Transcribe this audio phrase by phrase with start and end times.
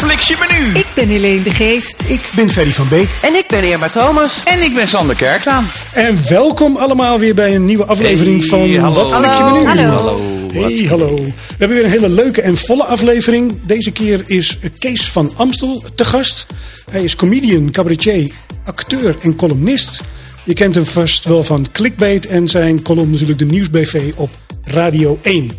[0.00, 0.78] Netflix je menu.
[0.78, 2.02] Ik ben Helene de Geest.
[2.06, 3.08] Ik ben Ferry van Beek.
[3.22, 4.44] En ik ben Irma Thomas.
[4.44, 5.66] En ik ben Sander Kerklaan.
[5.92, 9.08] En welkom allemaal weer bij een nieuwe aflevering Hey, van hallo.
[9.08, 9.64] Wat menu.
[9.66, 9.84] Hallo.
[9.84, 10.20] Hallo.
[10.52, 11.14] Hey, hallo.
[11.14, 13.52] We hebben weer een hele leuke en volle aflevering.
[13.66, 16.46] Deze keer is Kees van Amstel te gast.
[16.90, 18.30] Hij is comedian, cabaretier,
[18.64, 20.02] acteur en columnist.
[20.44, 24.30] Je kent hem vast wel van Clickbait en zijn column natuurlijk de Nieuwsbv op
[24.64, 25.50] Radio 1.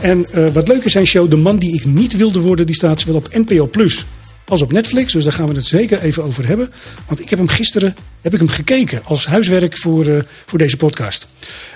[0.00, 2.74] En eh, wat leuk is zijn show De Man Die Ik Niet Wilde Worden, die
[2.74, 4.04] staat zowel op NPO Plus
[4.48, 5.12] als op Netflix.
[5.12, 6.72] Dus daar gaan we het zeker even over hebben.
[7.06, 10.76] Want ik heb hem gisteren heb ik hem gekeken als huiswerk voor, eh, voor deze
[10.76, 11.26] podcast.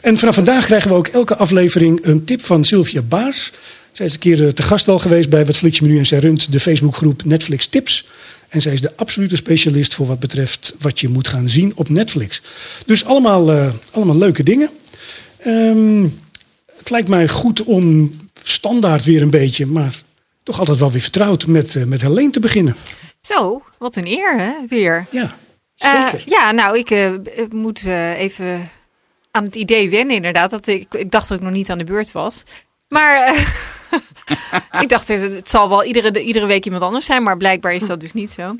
[0.02, 3.52] En vanaf vandaag krijgen we ook elke aflevering een tip van Sylvia Baars.
[3.92, 6.18] Zij is een keer eh, te gast al geweest bij Wat Flitsje Menu en zij
[6.18, 8.06] runt de Facebookgroep Netflix Tips.
[8.48, 11.88] En zij is de absolute specialist voor wat betreft wat je moet gaan zien op
[11.88, 12.40] Netflix.
[12.86, 14.70] Dus allemaal, allemaal leuke dingen.
[15.38, 16.06] Ehm,
[16.78, 18.10] het lijkt mij goed om
[18.42, 19.94] standaard weer een beetje, maar
[20.42, 22.76] toch altijd wel weer vertrouwd met, eh, met Helene te beginnen.
[23.20, 25.06] Zo, wat een eer hè, weer.
[25.10, 25.36] Ja,
[25.76, 26.22] Eh, zeker.
[26.30, 27.12] ja, nou, ik eh,
[27.50, 28.70] moet even
[29.30, 30.50] aan het idee wennen inderdaad.
[30.50, 32.42] Dat ik, ik dacht dat ik nog niet aan de beurt was.
[32.88, 33.34] Maar
[34.82, 37.22] ik dacht, het, het zal wel iedere, iedere week iemand anders zijn.
[37.22, 38.56] Maar blijkbaar is dat dus niet zo.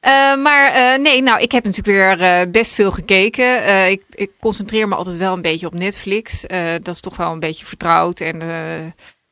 [0.00, 3.88] Eh, maar eh, nee, nou, ik heb natuurlijk weer eh, best veel gekeken.
[3.90, 6.44] Ik, ik concentreer me altijd wel een beetje op Netflix.
[6.82, 8.20] Dat is toch wel een beetje vertrouwd.
[8.20, 8.38] En,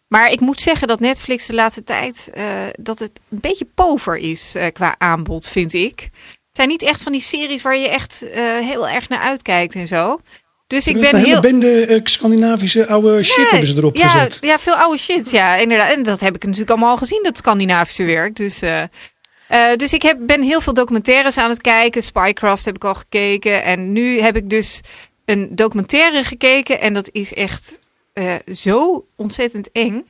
[0.08, 2.30] maar ik moet zeggen dat Netflix de laatste tijd
[2.80, 6.00] dat het een beetje pover is qua aanbod, vind ik.
[6.30, 8.24] Het zijn niet echt van die series waar je echt
[8.60, 10.20] heel erg naar uitkijkt en zo.
[10.68, 11.40] Dus ik ben een hele heel.
[11.40, 14.38] bende eh, Scandinavische oude shit hebben ze erop ja, gezet.
[14.40, 15.30] Ja, veel oude shit.
[15.30, 15.92] Ja, inderdaad.
[15.92, 18.36] En dat heb ik natuurlijk allemaal al gezien, dat Scandinavische werk.
[18.36, 18.60] Dus,
[19.48, 22.02] eh, dus ik heb, ben heel veel documentaires aan het kijken.
[22.02, 23.62] Spycraft heb ik al gekeken.
[23.64, 24.80] En nu heb ik dus
[25.24, 26.80] een documentaire gekeken.
[26.80, 27.78] En dat is echt
[28.12, 30.06] eh, zo ontzettend eng,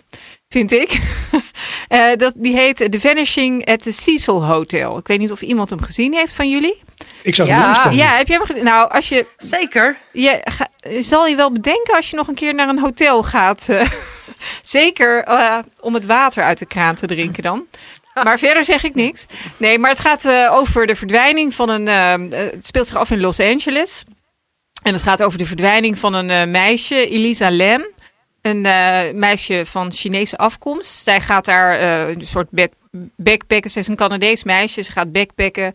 [0.48, 0.98] vind ik.
[1.88, 4.98] Eh, dat, die heet The Vanishing at the Cecil Hotel.
[4.98, 6.82] Ik weet niet of iemand hem gezien heeft van jullie.
[7.22, 7.96] Ik zag Ja, hem langskomen.
[7.96, 8.64] Ja, heb jij hem gezien?
[8.64, 9.98] Nou, als je Zeker.
[10.12, 10.68] je ga-
[11.00, 13.68] zal je wel bedenken als je nog een keer naar een hotel gaat.
[14.62, 17.66] zeker eh, om het water uit de kraan te drinken dan.
[18.24, 19.26] Maar verder zeg ik niks.
[19.56, 21.88] Nee, maar het gaat eh, over de verdwijning van een.
[21.88, 24.04] eh, het speelt zich af in Los Angeles.
[24.82, 27.86] En het gaat over de verdwijning van een eh, meisje, Elisa Lam.
[28.42, 28.60] Een
[29.18, 31.02] meisje van Chinese afkomst.
[31.02, 32.48] Zij gaat daar een soort
[33.16, 33.70] backpacken.
[33.70, 34.82] Ze is een Canadees meisje.
[34.82, 35.74] Ze gaat backpacken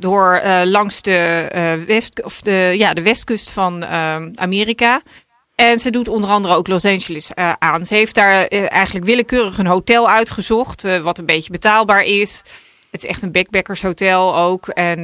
[0.00, 3.86] door langs de, west, of de, ja, de westkust van
[4.34, 5.02] Amerika.
[5.60, 7.86] En ze doet onder andere ook Los Angeles eh, aan.
[7.86, 12.42] Ze heeft daar eh, eigenlijk willekeurig een hotel uitgezocht, eh, wat een beetje betaalbaar is.
[12.90, 14.68] Het is echt een backpackershotel ook.
[14.68, 15.02] En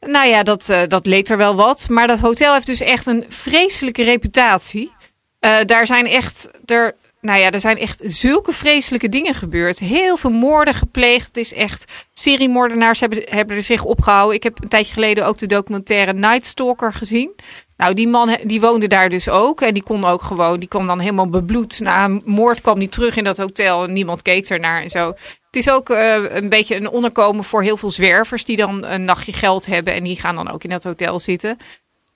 [0.00, 1.88] nou ja, dat, dat leek er wel wat.
[1.88, 4.92] Maar dat hotel heeft dus echt een vreselijke reputatie.
[5.66, 9.78] Daar zijn echt, er, nou ja, er zijn echt zulke vreselijke dingen gebeurd.
[9.78, 11.26] Heel veel moorden gepleegd.
[11.26, 14.36] Het is echt seriemoordenaars hebben, hebben er zich opgehouden.
[14.36, 17.32] Ik heb een tijdje geleden ook de documentaire Night Stalker gezien.
[17.80, 19.60] Nou, die man die woonde daar dus ook.
[19.60, 21.80] En die kon ook gewoon, die kwam dan helemaal bebloed.
[21.80, 25.06] Na een moord kwam die terug in dat hotel en niemand keek ernaar en zo.
[25.46, 29.04] Het is ook eh, een beetje een onderkomen voor heel veel zwervers die dan een
[29.04, 29.94] nachtje geld hebben.
[29.94, 31.56] En die gaan dan ook in dat hotel zitten.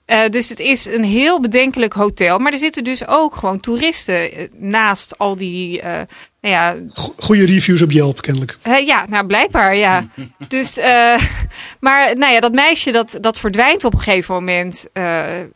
[0.05, 2.39] Eh, dus het is een heel bedenkelijk hotel.
[2.39, 5.81] Maar er zitten dus ook gewoon toeristen eh, naast al die.
[5.81, 6.01] eh,
[6.41, 8.57] nou ja, Go- Goede reviews op Yelp, kennelijk.
[8.61, 10.07] eh, ja, nou blijkbaar, ja.
[10.47, 11.21] dus, eh,
[11.79, 14.85] maar nou ja, dat meisje dat, dat verdwijnt op een gegeven moment.
[14.93, 15.03] eh,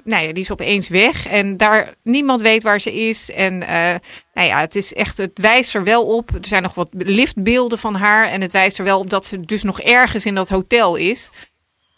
[0.04, 3.32] nou ja, die is opeens weg en daar niemand weet waar ze is.
[3.32, 3.96] En eh,
[4.34, 6.30] nou ja, het is echt, het wijst er wel op.
[6.32, 9.40] Er zijn nog wat liftbeelden van haar en het wijst er wel op dat ze
[9.40, 11.30] dus nog ergens in dat hotel is.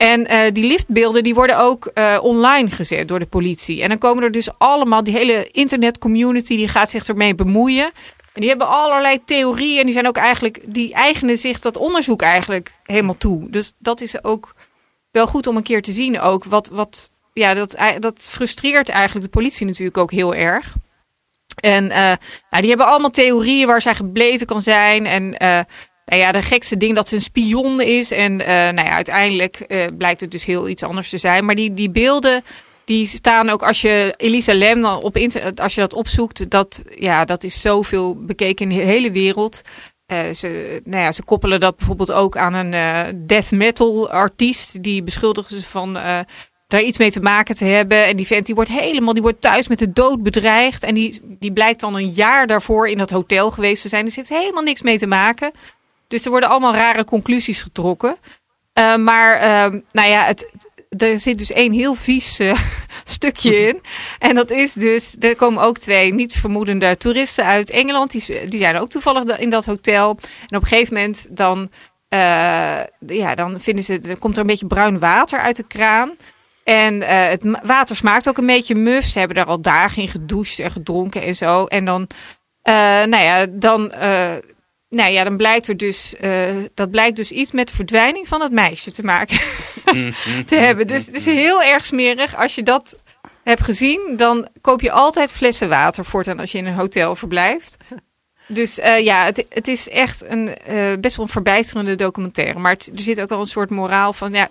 [0.02, 3.82] En eh, die liftbeelden die worden ook eh, online gezet door de politie.
[3.82, 7.86] En dan komen er dus allemaal, die hele internetcommunity die gaat zich ermee bemoeien.
[8.34, 12.22] En die hebben allerlei theorieën en die zijn ook eigenlijk, die eigenen zich dat onderzoek
[12.22, 13.50] eigenlijk helemaal toe.
[13.50, 14.56] Dus dat is ook
[15.12, 16.44] wel goed om een keer te zien ook.
[16.44, 20.76] Wat, wat, ja, dat, dat frustreert eigenlijk de politie natuurlijk ook heel erg.
[21.56, 22.18] En nou,
[22.60, 25.06] die hebben allemaal theorieën waar zij gebleven kan zijn.
[25.06, 25.36] En
[26.12, 28.12] nou ja, de gekste ding dat ze een spion is.
[28.12, 31.46] En eh, nou ja, uiteindelijk eh, blijkt het dus heel iets anders te zijn.
[31.46, 32.44] Maar die, die beelden,
[32.86, 36.84] die staan ook als je Elisa Lam dan op internet, als je dat opzoekt, dat,
[36.96, 39.62] ja, dat is zoveel bekeken in de hele wereld.
[40.06, 44.84] Eh, ze, nou ja, ze koppelen dat bijvoorbeeld ook aan een death metal artiest.
[44.84, 45.94] Die beschuldigen ze van
[46.68, 48.06] daar iets mee te maken te hebben.
[48.06, 50.84] En die vent die wordt helemaal, die wordt thuis met de dood bedreigd.
[50.84, 54.06] En die, die blijkt dan een jaar daarvoor in dat hotel geweest te zijn.
[54.06, 55.52] Dus heeft helemaal niks mee te maken.
[56.12, 58.18] Dus er worden allemaal rare conclusies getrokken.
[58.80, 60.52] Uh, maar uh, nou ja, het,
[60.90, 62.56] er zit dus één heel vies uh,
[63.04, 63.82] stukje in.
[64.28, 68.12] En dat is dus, er komen ook twee niet vermoedende toeristen uit Engeland.
[68.12, 70.10] Die, die zijn ook toevallig in dat hotel.
[70.48, 71.60] En op een gegeven moment dan,
[72.10, 76.16] uh, ja, dan vinden ze, er komt er een beetje bruin water uit de kraan.
[76.64, 79.06] En het water smaakt ook een beetje muf.
[79.06, 81.66] Ze hebben daar al dagen in gedoucht en gedronken en zo.
[81.66, 82.08] En dan,
[82.64, 83.92] nou ja, dan
[84.96, 88.42] nou ja, dan blijkt er dus, uh, dat blijkt dus iets met de verdwijning van
[88.42, 89.40] het meisje te maken
[90.46, 90.88] te hebben.
[90.88, 92.36] Dus het is heel erg smerig.
[92.36, 92.98] Als je dat
[93.44, 97.78] hebt gezien, dan koop je altijd flessen water voortaan als je in een hotel verblijft.
[98.48, 102.60] Dus uh, ja, het, het, is echt een uh, best wel een verbijsterende documentaire.
[102.60, 104.48] Maar het, er zit ook wel een soort moraal van, ja,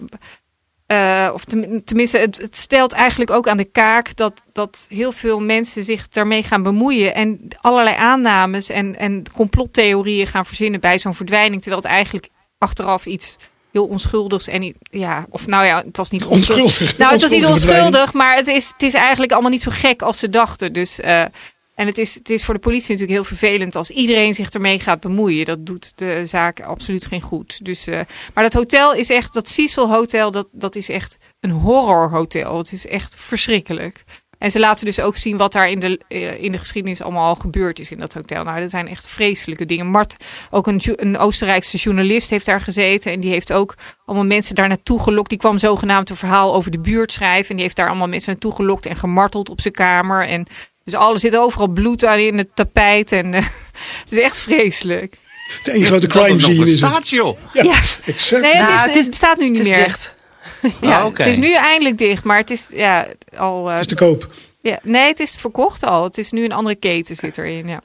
[0.93, 1.45] uh, of
[1.85, 6.09] tenminste, het, het, stelt eigenlijk ook aan de kaak dat, dat heel veel mensen zich
[6.09, 7.15] daarmee gaan bemoeien.
[7.15, 11.63] En allerlei aannames en, en complottheorieën gaan verzinnen bij zo'n verdwijning.
[11.63, 12.29] Terwijl het eigenlijk
[12.59, 13.37] achteraf iets
[13.73, 16.65] heel onschuldigs en ja, of nou ja, het was niet onschuldig.
[16.65, 16.99] onschuldig.
[16.99, 20.03] Nou, het was niet onschuldig, maar het is, het is eigenlijk allemaal niet zo gek
[20.03, 20.73] als ze dachten.
[20.73, 21.25] Dus uh,
[21.81, 24.79] en het is, het is voor de politie natuurlijk heel vervelend als iedereen zich ermee
[24.79, 25.45] gaat bemoeien.
[25.45, 27.65] Dat doet de zaak absoluut geen goed.
[27.65, 28.01] Dus, uh,
[28.35, 32.59] maar dat hotel is echt, dat Cecil Hotel, dat, dat is echt een horrorhotel.
[32.59, 34.05] Het is echt verschrikkelijk.
[34.39, 37.29] En ze laten dus ook zien wat daar in de, uh, in de geschiedenis allemaal
[37.29, 38.45] al gebeurd is in dat hotel.
[38.45, 39.87] Nou, dat zijn echt vreselijke dingen.
[39.87, 40.17] Mart,
[40.51, 43.13] ook een, een Oostenrijkse journalist, heeft daar gezeten.
[43.13, 43.75] En die heeft ook
[44.05, 45.29] allemaal mensen daar naartoe gelokt.
[45.29, 47.51] Die kwam zogenaamd een verhaal over de buurt schrijven.
[47.51, 50.27] En die heeft daar allemaal mensen naartoe gelokt en gemarteld op zijn kamer.
[50.27, 50.47] En
[50.91, 53.13] dus alles zit overal bloed aan in het tapijt.
[53.13, 53.41] En uh,
[54.05, 55.17] het is echt vreselijk.
[55.59, 57.09] Het één grote crime scene is het.
[57.09, 57.39] joh.
[57.53, 57.71] Ja, Ja.
[58.05, 58.43] exact.
[58.43, 59.85] Nee, het, Nou, is, het is- het bestaat nu niet Het is meer.
[59.85, 60.15] dicht.
[60.81, 61.23] Ja, Ah, oké.
[61.23, 63.07] Het is nu eindelijk dicht, maar het is ja,
[63.37, 63.67] al.
[63.67, 64.29] eh, Het is te koop.
[64.61, 66.05] ja, nee, het is verkocht al.
[66.05, 67.69] Het is nu een andere keten zit erin.
[67.69, 67.81] Ja.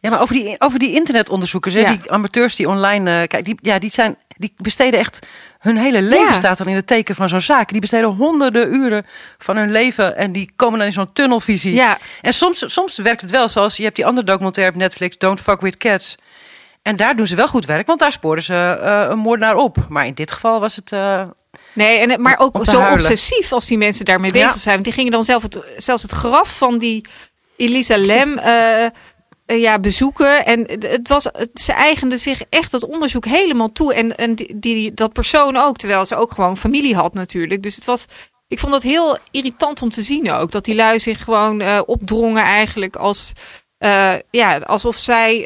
[0.00, 1.94] Ja, maar over die, over die internetonderzoekers, hè, Ja.
[1.96, 5.26] die amateurs die online eh kijken, die, ja, die, zijn, die besteden echt
[5.58, 6.32] hun hele leven Ja.
[6.32, 7.70] staat dan in het teken van zo'n zaak.
[7.70, 9.06] Die besteden honderden uren
[9.38, 11.74] van hun leven en die komen dan in zo'n tunnelvisie.
[11.74, 15.18] ja, En soms, soms werkt het wel, zoals je hebt die andere documentaire op Netflix,
[15.18, 16.16] Don't Fuck With Cats.
[16.82, 19.76] En daar doen ze wel goed werk, want daar spoorden ze eh, een moordenaar op.
[19.88, 20.92] Maar in dit geval was het...
[20.92, 21.22] eh,
[21.72, 23.00] nee, en, maar ook zo huilen.
[23.00, 24.44] obsessief als die mensen daarmee Ja.
[24.46, 24.74] bezig zijn.
[24.74, 27.04] Want die gingen dan zelf het, zelfs het graf van die
[27.56, 28.38] Elisa Lem
[29.48, 30.46] eh, ja, bezoeken.
[30.46, 33.94] En het was, ze eigenden zich echt dat onderzoek helemaal toe.
[33.94, 37.62] En, en die, dat persoon ook, terwijl ze ook gewoon familie had natuurlijk.
[37.62, 38.06] Dus het was,
[38.48, 40.52] ik vond dat heel irritant om te zien ook.
[40.52, 43.32] Dat die lui zich gewoon eh, opdrongen eigenlijk als,
[43.78, 45.44] eh, ja, alsof zij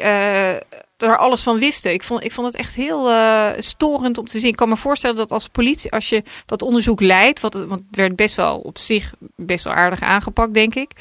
[0.97, 1.93] er alles van wisten.
[1.93, 3.11] Ik vond, ik vond het echt heel
[3.57, 4.49] storend om te zien.
[4.49, 7.95] Ik kan me voorstellen dat als politie, als je dat onderzoek leidt, wat, want het
[7.95, 10.91] werd best wel op zich best wel aardig aangepakt, denk ik.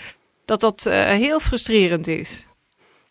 [0.45, 2.45] Dat dat heel frustrerend is.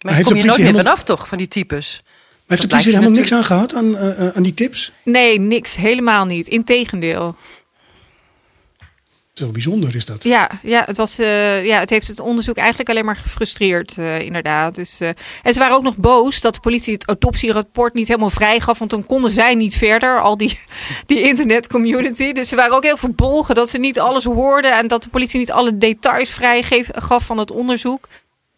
[0.01, 2.01] Maar heeft daar kom je nooit meer helemaal- vanaf toch, van die types.
[2.03, 4.91] Maar heeft de politie er helemaal niks aan gehad, aan, eh, eh, aan die tips?
[5.03, 5.75] Nee, niks.
[5.75, 6.47] Helemaal niet.
[6.47, 7.35] Integendeel.
[9.33, 10.23] Zo bijzonder is dat.
[10.23, 14.19] Ja, ja, het was, eh, ja, het heeft het onderzoek eigenlijk alleen maar gefrustreerd, eh,
[14.19, 14.75] inderdaad.
[14.75, 15.09] Dus, eh,
[15.43, 18.79] en ze waren ook nog boos dat de politie het autopsierapport niet helemaal vrij gaf,
[18.79, 20.59] want dan konden zij niet verder, al die,
[21.05, 22.31] die internetcommunity.
[22.31, 25.39] Dus ze waren ook heel verbolgen dat ze niet alles hoorden en dat de politie
[25.39, 28.07] niet alle details vrij geef, gaf van het onderzoek.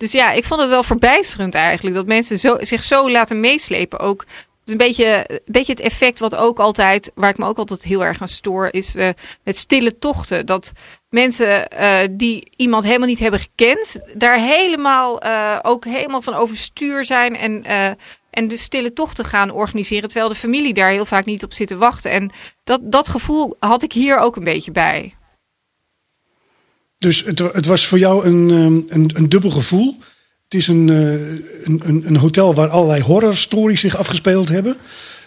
[0.03, 3.99] Dus ja, ik vond het wel verbijsterend eigenlijk, dat mensen zo, zich zo laten meeslepen.
[3.99, 4.25] Ook
[4.65, 8.21] een beetje, beetje het effect wat ook altijd, waar ik me ook altijd heel erg
[8.21, 9.09] aan stoor, is eh
[9.43, 10.45] met stille tochten.
[10.45, 10.71] Dat
[11.09, 17.05] mensen eh, die iemand helemaal niet hebben gekend, daar helemaal eh, ook helemaal van overstuur
[17.05, 17.63] zijn en,
[18.29, 21.67] en dus stille tochten gaan organiseren, terwijl de familie daar heel vaak niet op zit
[21.67, 22.11] te wachten.
[22.11, 22.31] En
[22.63, 25.15] dat, dat gevoel had ik hier ook een beetje bij.
[27.03, 29.97] Dus het, het was voor jou een, ehm, een, een dubbel gevoel.
[30.43, 34.77] Het is een, eh, een, een, een hotel waar allerlei horrorstories zich afgespeeld hebben.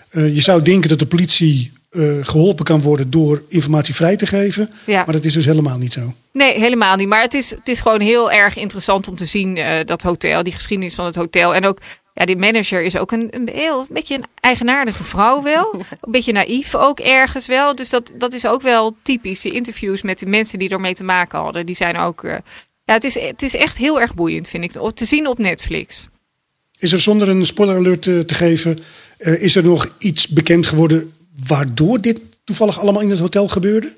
[0.08, 4.26] Eh, je zou denken dat de politie eh, geholpen kan worden door informatie vrij te
[4.26, 4.70] geven.
[4.84, 5.04] Ja.
[5.04, 6.14] Maar dat is dus helemaal niet zo.
[6.32, 7.08] Nee, helemaal niet.
[7.08, 10.52] Maar het is, het is gewoon heel erg interessant om te zien, dat hotel, die
[10.52, 11.54] geschiedenis van het hotel.
[11.54, 11.78] En ook,
[12.18, 15.74] ja, die manager is ook een, een, heel, een beetje een eigenaardige vrouw wel.
[16.00, 17.74] Een beetje naïef ook ergens wel.
[17.74, 19.40] Dus dat, dat is ook wel typisch.
[19.40, 22.24] Die interviews met de mensen die ermee te maken hadden, die zijn ook...
[22.24, 22.36] eh,
[22.84, 24.94] ja, het is, het is echt heel erg boeiend, vind ik.
[24.94, 26.08] Te zien op Netflix.
[26.78, 28.78] Is er zonder een spoiler alert te, te geven,
[29.18, 31.12] eh, is er nog iets bekend geworden
[31.46, 33.92] waardoor dit toevallig allemaal in het hotel gebeurde?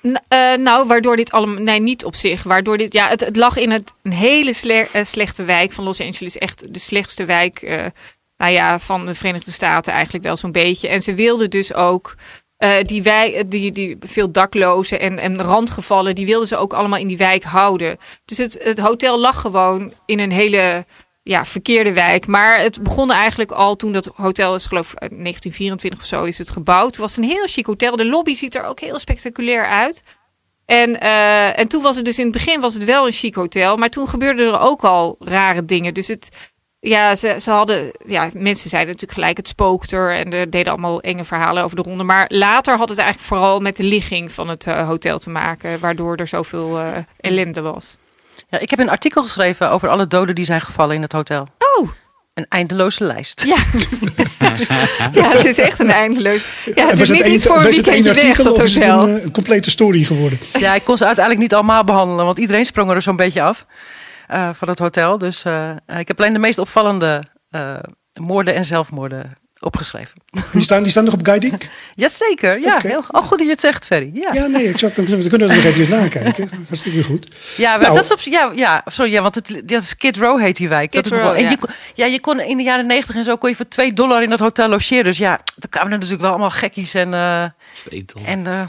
[0.00, 1.62] Eh, nou, waardoor dit allemaal.
[1.62, 2.42] Nee, niet op zich.
[2.42, 2.92] Waardoor dit.
[2.92, 4.54] Ja, het, lag in het, een hele
[4.92, 6.38] eh, slechte wijk van Los Angeles.
[6.38, 7.62] Echt de slechtste wijk.
[7.62, 7.84] eh,
[8.36, 10.88] nou ja, van de Verenigde Staten eigenlijk wel zo'n beetje.
[10.88, 12.14] En ze wilden dus ook.
[12.86, 17.06] die, wijk, die, die veel daklozen en, en randgevallen, die wilden ze ook allemaal in
[17.06, 17.98] die wijk houden.
[18.24, 20.84] Dus het, het hotel lag gewoon in een hele
[21.28, 22.26] ja, verkeerde wijk.
[22.26, 26.24] Maar het begon eigenlijk al toen dat hotel is, geloof ik, uit 1924 of zo
[26.24, 26.86] is het gebouwd.
[26.86, 27.96] Het was een heel chic hotel.
[27.96, 30.02] De lobby ziet er ook heel spectaculair uit.
[30.64, 33.34] En, eh, en toen was het dus in het begin was het wel een chic
[33.34, 33.76] hotel.
[33.76, 35.94] Maar toen gebeurden er ook al rare dingen.
[35.94, 36.28] Dus het,
[36.80, 40.14] ja, ze, ze hadden, ja, mensen zeiden natuurlijk gelijk het spookt er.
[40.14, 42.04] En er deden allemaal enge verhalen over de ronde.
[42.04, 45.80] Maar later had het eigenlijk vooral met de ligging van het eh, hotel te maken.
[45.80, 47.96] Waardoor er zoveel eh, ellende was.
[48.48, 51.46] Ja, ik heb een artikel geschreven over alle doden die zijn gevallen in het hotel.
[51.78, 51.88] Oh,
[52.34, 53.44] Een eindeloze lijst.
[53.44, 53.56] ja.
[55.20, 56.48] ja, het is echt een eindeloos.
[56.64, 58.74] Ja, het En is niet iets voor een was weekendje weg, artikel dat of is
[58.74, 60.38] het een, eh, een complete story geworden?
[60.58, 63.66] Ja, ik kon ze uiteindelijk niet allemaal behandelen, want iedereen sprong er zo'n beetje af
[64.26, 65.18] eh, van het hotel.
[65.18, 67.74] Dus eh, eh, ik heb alleen de meest opvallende eh,
[68.20, 70.20] moorden en zelfmoorden opgeschreven.
[70.52, 71.60] Die staan, die staan nog op Guiding?
[71.94, 72.74] Jazeker, ja.
[72.74, 72.86] Oké.
[72.88, 74.10] Heel, oh, goed dat je het zegt, Ferry.
[74.14, 74.40] Ja, ja.
[74.40, 74.96] Ja, nee, exact.
[74.96, 76.48] Dan kunnen we dat nog even nakijken.
[76.68, 77.26] Hartstikke goed.
[77.56, 77.80] we- Nou.
[77.94, 80.68] dat is op, ja, ja, sorry, ja, want het, dat is Skid Row heet die
[80.68, 80.88] wijk.
[80.90, 81.50] Skid dat Row, wel- en ja.
[81.50, 83.92] je, kon- ja, je kon in de jaren negentig en zo kon je voor 2
[83.92, 85.04] dollar in dat hotel logeren.
[85.04, 88.24] Dus ja, daar kwamen er natuurlijk wel allemaal gekkies en, eh, Twee ton.
[88.26, 88.60] en eh,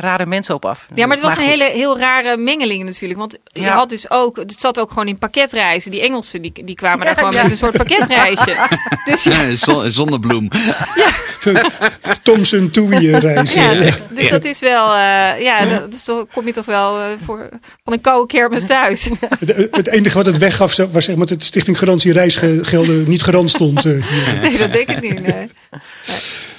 [0.00, 0.86] rare mensen op af.
[0.94, 3.18] Ja, maar het was een hele heel rare mengeling natuurlijk.
[3.20, 3.74] Want je Ja.
[3.74, 5.90] had dus ook, het zat ook gewoon in pakketreizen.
[5.90, 7.42] Die Engelsen die, die kwamen Ja, daar gewoon ja.
[7.42, 8.56] met een soort pakketreisje.
[9.10, 10.48] dus ja, Eh, Zon- Zonnebloem.
[12.22, 13.62] Thomson Toei reizen.
[13.62, 13.96] ja, Ja.
[14.14, 17.48] dus dat is wel, eh, ja, dat is toch, kom je toch wel eh, voor,
[17.84, 19.08] van een koude kermis thuis.
[19.40, 23.22] Het, het enige wat het weggaf was zeg maar dat de Stichting Garantie Reisgelden niet
[23.22, 23.84] garant stond.
[23.84, 24.38] eh, hier.
[24.42, 25.22] nee, dat denk ik niet.
[25.26, 25.50] nee.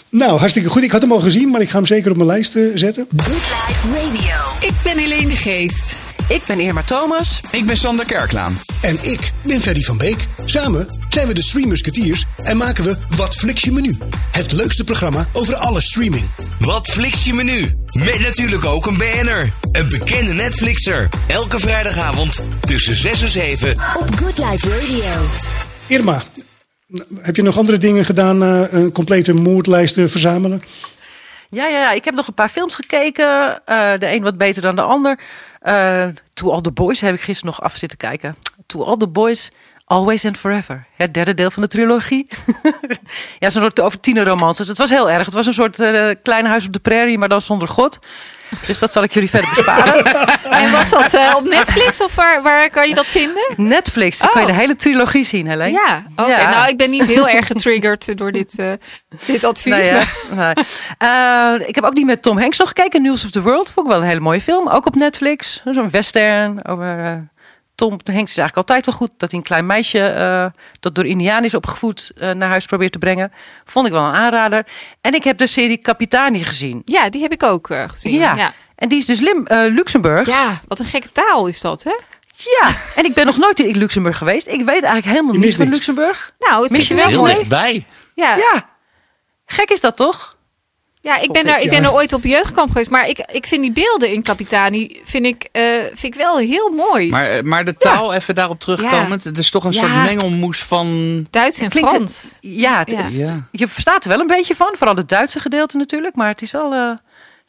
[0.10, 0.84] Nou, hartstikke goed.
[0.84, 3.08] Ik had hem al gezien, maar ik ga hem zeker op mijn lijst eh, zetten.
[3.18, 3.34] Good
[3.68, 4.36] Life Radio.
[4.60, 5.96] Ik ben Helene de Geest.
[6.28, 7.42] Ik ben Irma Thomas.
[7.51, 8.60] Ik ben Sander Kerklaan.
[8.82, 10.28] En ik ben Ferdy van Beek.
[10.46, 13.98] Samen zijn we de Stream Musketeers en maken we Wat Flix je menu?
[14.32, 16.24] Het leukste programma over alle streaming.
[16.60, 17.74] Wat fliks je menu?
[17.94, 19.54] Met natuurlijk ook een BN'er.
[19.72, 21.10] Een bekende Netflixer.
[21.28, 23.72] Elke vrijdagavond tussen 6 en 7.
[24.00, 25.12] Op Good Life Radio.
[25.88, 26.24] Irma,
[27.22, 30.62] heb je nog andere dingen gedaan na een complete moordlijst te verzamelen?
[31.50, 33.62] Ja, ja, ja, ik heb nog een paar films gekeken.
[33.65, 35.19] Eh, de een wat beter dan de ander.
[35.60, 38.36] Eh To All The Boys heb ik gisteren nog af zitten kijken.
[38.65, 39.51] To All The Boys,
[39.91, 40.86] Always and Forever.
[40.96, 42.27] Het derde deel van de trilogie.
[43.39, 44.58] ja, zo'n soort over tienerromans.
[44.58, 45.25] Dus het was heel erg.
[45.25, 48.00] Het was een soort eh klein huis op de prairie, maar dan zonder God.
[48.67, 50.03] Dus dat zal ik jullie verder besparen.
[50.62, 53.43] En was dat eh, op Netflix of waar, waar kan je dat vinden?
[53.55, 54.53] Netflix, dan kan je Oh.
[54.53, 55.72] de hele trilogie zien, Helene.
[55.72, 56.29] Ja, oké.
[56.29, 56.50] Ja.
[56.50, 58.72] Nou, ik ben niet heel erg getriggerd door dit, eh,
[59.25, 59.74] dit advies.
[59.74, 59.91] Nee,
[60.36, 60.58] maar-.
[60.98, 63.01] Eh, ik heb ook die met Tom Hanks nog gekeken.
[63.01, 63.69] News of the World.
[63.72, 64.67] Vond ik wel een hele mooie film.
[64.69, 65.62] Ook op Netflix.
[65.65, 67.27] Zo'n western over...
[67.79, 69.09] Tom Hanks is eigenlijk altijd wel goed.
[69.17, 70.45] Dat hij een klein meisje eh,
[70.79, 73.31] dat door Indianen is opgevoed eh, naar huis probeert te brengen.
[73.65, 74.65] Vond ik wel een aanrader.
[75.01, 76.81] En ik heb de serie Capitani gezien.
[76.86, 78.13] ja, die heb ik ook eh, gezien.
[78.13, 78.36] Ja.
[78.36, 78.53] ja.
[78.75, 80.27] En die is dus Lim, eh, Luxemburg.
[80.27, 81.95] Ja, wat een gekke taal is dat, hè?
[82.36, 82.75] Ja.
[82.95, 84.48] En ik ben nog nooit in Luxemburg geweest.
[84.48, 85.75] Ik weet eigenlijk helemaal niets van niks.
[85.75, 86.33] Luxemburg.
[86.39, 87.33] Nou, het Mis is je wel Heel mooi.
[87.33, 87.86] dichtbij.
[88.15, 88.36] Ja.
[88.36, 88.69] Ja.
[89.45, 90.38] Gek is dat toch?
[91.18, 92.89] Ik, ben er, ik ben er ooit op jeugdkamp geweest.
[92.89, 95.63] Maar ik, ik vind die beelden in Capitani vind ik, eh,
[95.94, 97.10] vind ik wel heel mooi.
[97.10, 99.24] Maar, eh, maar de taal, even daarop terugkomend.
[99.24, 99.80] Het is toch een Ja.
[99.80, 101.28] soort mengelmoes van...
[101.30, 102.25] Duits en Frans.
[102.39, 102.98] Ja, het, Ja.
[103.01, 103.44] het- Ja.
[103.51, 104.74] je verstaat er wel een beetje van.
[104.78, 106.16] Vooral het Duitse gedeelte natuurlijk.
[106.16, 106.74] Maar het is wel...
[106.74, 106.92] eh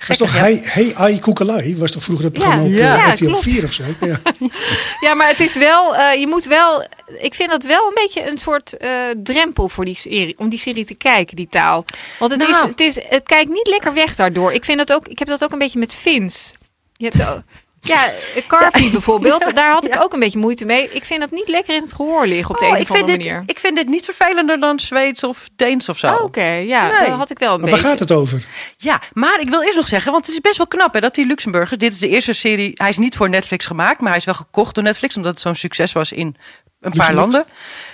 [0.09, 1.77] Is toch Hey, hey Ai Koekelai?
[1.77, 3.13] Was toch vroeger dat programma op Ja.
[3.13, 3.35] eh, Ja.
[3.35, 3.83] 4 of zo?
[4.01, 4.21] Ja.
[5.01, 6.87] Ja, maar het is wel, eh, je moet wel,
[7.19, 8.91] ik vind dat wel een beetje een soort eh,
[9.23, 11.85] drempel voor die serie, om die serie te kijken, die taal.
[12.19, 12.69] Want het, is, Nou.
[12.69, 14.53] het, is, het kijkt niet lekker weg daardoor.
[14.53, 16.53] Ik vind dat ook, ik heb dat ook een beetje met Fins.
[16.93, 17.43] Je hebt ook,
[17.81, 18.11] ja,
[18.49, 20.01] Carpi bijvoorbeeld, daar had ik ja.
[20.01, 20.89] ook een beetje moeite mee.
[20.93, 23.19] Ik vind dat niet lekker in het gehoor liggen op de Oh, een of andere
[23.19, 23.43] dit, manier.
[23.47, 26.07] Ik vind dit niet vervelender dan Zweeds of Deens of zo.
[26.13, 26.99] Oh, Oké, ja, Nee.
[26.99, 28.45] daar had ik wel een Maar waar gaat het over?
[28.77, 31.15] Ja, maar ik wil eerst nog zeggen, want het is best wel knap hè, dat
[31.15, 31.79] die Luxemburgers...
[31.79, 34.01] Dit is de eerste serie, hij is niet voor Netflix gemaakt...
[34.01, 35.17] maar hij is wel gekocht door Netflix...
[35.17, 37.15] omdat het zo'n succes was in een paar Luxemburg.
[37.15, 37.45] landen.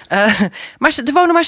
[0.08, 0.40] Eh,
[0.78, 1.44] maar ze- er wonen maar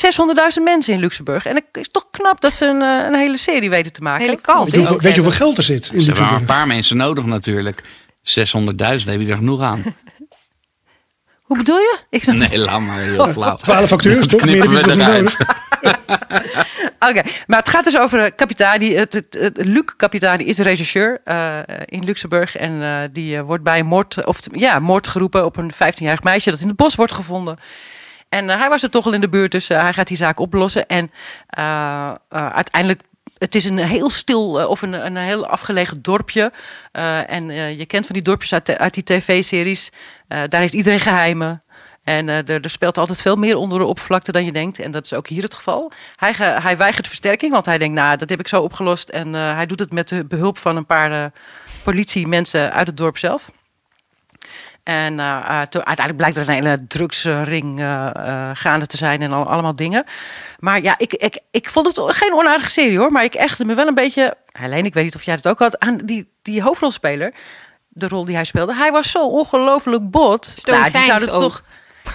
[0.56, 1.46] 600.000 mensen in Luxemburg.
[1.46, 4.24] En het is toch knap dat ze een, eh, een hele serie weten te maken.
[4.24, 4.64] Hele kans.
[4.64, 6.56] Weet je, hoeveel, weet je hoeveel geld er zit in Ze hebben maar een Luxemburg?
[6.56, 7.82] paar mensen nodig natuurlijk.
[8.22, 9.82] 600.000 heb je er genoeg aan.
[11.42, 11.98] Hoe bedoel je?
[12.10, 12.98] Ik zou- Nee, laat maar.
[12.98, 13.56] Heel flauw.
[13.56, 14.44] 12 acteurs, toch?
[14.44, 15.36] Meer heb je niet?
[16.98, 18.94] Oké, maar het gaat dus over eh, Capitani.
[18.94, 22.56] Het, het, het- Luc Capitani is regisseur eh, in Luxemburg.
[22.56, 26.22] En eh, die eh, wordt bij een moord, of, ja, moord geroepen op een 15-jarig
[26.22, 27.56] meisje dat in het bos wordt gevonden.
[28.28, 30.40] En hij was er toch al in de buurt, dus eh, hij gaat die zaak
[30.40, 30.86] oplossen.
[30.86, 31.10] En
[31.46, 33.02] eh, eh, uiteindelijk,
[33.38, 36.52] het is een heel stil eh, of een, een heel afgelegen dorpje.
[36.92, 39.90] Eh, en eh, je kent van die dorpjes uit, uit die tv-series.
[40.28, 41.62] Daar heeft iedereen geheimen.
[42.04, 44.78] En er, er speelt altijd veel meer onder de oppervlakte dan je denkt.
[44.78, 45.92] En dat is ook hier het geval.
[46.16, 49.08] Hij, hij weigert versterking, want hij denkt, nou, dat heb ik zo opgelost.
[49.08, 51.32] En hij doet het met de behulp van een paar
[51.82, 53.50] politiemensen uit het dorp zelf.
[54.88, 59.46] En eh, eh, uiteindelijk blijkt er een hele drugsring eh, gaande te zijn en al,
[59.46, 60.04] allemaal dingen.
[60.58, 63.12] Maar ja, ik, ik, ik vond het geen onaardige serie hoor.
[63.12, 64.34] Maar ik echte me wel een beetje...
[64.52, 65.78] Helene, ik weet niet of jij het ook had.
[65.78, 67.34] Aan die, die hoofdrolspeler,
[67.88, 68.74] de rol die hij speelde.
[68.74, 70.66] Hij was zo ongelooflijk bot.
[70.66, 71.40] Nou, die zouden ook.
[71.40, 71.62] toch...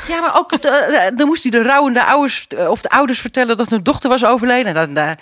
[0.08, 0.62] Ja, maar ook
[1.18, 4.76] dan moest hij de rouwende ouders of de ouders vertellen dat hun dochter was overleden.
[4.76, 5.18] En dan,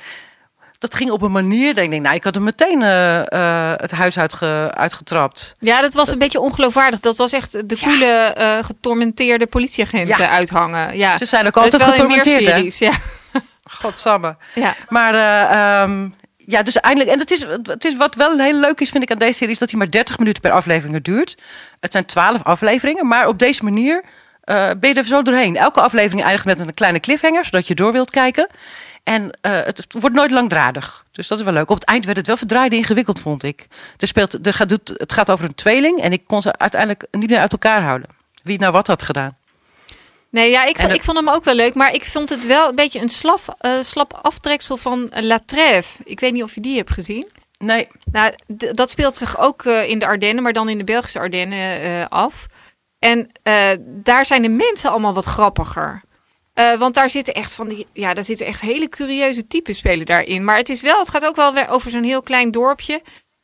[0.81, 1.73] dat ging op een manier.
[1.73, 5.55] Dat ik denk, nou, ik had hem meteen eh, eh, het huis uitge, uitgetrapt.
[5.59, 6.99] Ja, dat was een beetje ongeloofwaardig.
[6.99, 7.87] Dat was echt de Ja.
[7.87, 10.17] coole, eh, getormenteerde politieagent Ja.
[10.19, 10.97] eh, uithangen.
[10.97, 11.17] Ja.
[11.17, 12.51] Ze zijn ook altijd getormenteerd, hè?
[12.51, 12.91] series, Ja.
[13.81, 14.35] Godsamme.
[14.55, 14.75] Ja.
[14.89, 17.11] Maar eh, ehm, ja, dus eindelijk.
[17.13, 19.53] En het is, het is wat wel heel leuk is, vind ik aan deze serie,
[19.53, 21.37] is dat hij maar 30 minuten per aflevering duurt.
[21.79, 24.03] Het zijn 12 afleveringen, maar op deze manier
[24.45, 25.57] ben je er zo doorheen.
[25.57, 28.47] Elke aflevering eindigt met een kleine cliffhanger, zodat je door wilt kijken.
[29.03, 31.05] En eh, het wordt nooit langdradig.
[31.11, 31.69] Dus dat is wel leuk.
[31.69, 33.67] Op het eind werd het wel verdraaid ingewikkeld, vond ik.
[33.97, 37.29] Er speelt, er gaat, het gaat over een tweeling en ik kon ze uiteindelijk niet
[37.29, 38.09] meer uit elkaar houden.
[38.43, 39.37] Wie nou wat had gedaan.
[40.29, 41.73] Nee, ja, ik, vond, ik vond hem ook wel leuk.
[41.73, 45.97] Maar ik vond het wel een beetje een slap, eh, slap aftreksel van La Trève.
[46.03, 47.29] Ik weet niet of je die hebt gezien.
[47.57, 48.33] Nee, Nou,
[48.73, 52.45] dat speelt zich ook eh, in de Ardennen, maar dan in de Belgische Ardennen af.
[52.99, 53.31] En
[53.85, 56.01] daar zijn de mensen allemaal wat grappiger.
[56.53, 60.05] Eh, want daar zitten echt van die, ja, daar zitten echt hele curieuze types spelen
[60.05, 60.43] daarin.
[60.43, 63.01] Maar het is wel, het gaat ook wel weer over zo'n heel klein dorpje.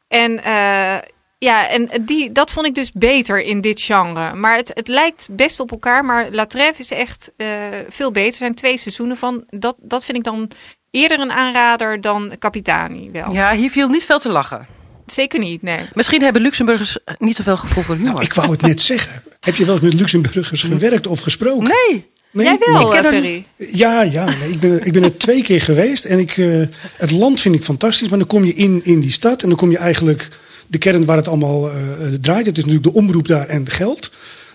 [0.08, 0.98] En eh,
[1.38, 4.34] ja, en die, dat vond ik dus beter in dit genre.
[4.34, 6.06] Maar het, het lijkt best op elkaar.
[6.06, 7.48] Maar La Trève is echt eh,
[7.90, 8.32] veel beter.
[8.32, 9.44] Er zijn twee seizoenen van.
[9.50, 10.52] Dat, dat vind ik dan
[10.92, 13.34] eerder een aanrader dan Capitani wel.
[13.34, 14.68] ja, hier viel niet veel te lachen.
[15.06, 15.80] Zeker niet, nee.
[15.94, 18.12] Misschien hebben Luxemburgers niet zoveel gevoel voor humor.
[18.12, 19.22] Nou, ik wou het net zeggen.
[19.40, 21.74] Heb je wel eens met Luxemburgers gewerkt of gesproken?
[21.90, 22.16] Nee.
[22.38, 22.46] Nee?
[22.46, 23.04] Jij wel, Nee.
[23.04, 23.46] Ferry.
[23.56, 26.06] Ja, ja nee, ik, ben, ik ben er twee keer geweest.
[26.06, 26.62] En ik, eh,
[26.94, 28.10] het land vind ik fantastisch.
[28.10, 29.44] Maar dan kom je in, in die stad.
[29.44, 30.30] En dan kom je eigenlijk
[30.68, 32.46] de kern waar het allemaal eh, eh, draait.
[32.46, 34.12] Het is natuurlijk de omroep daar en het geld.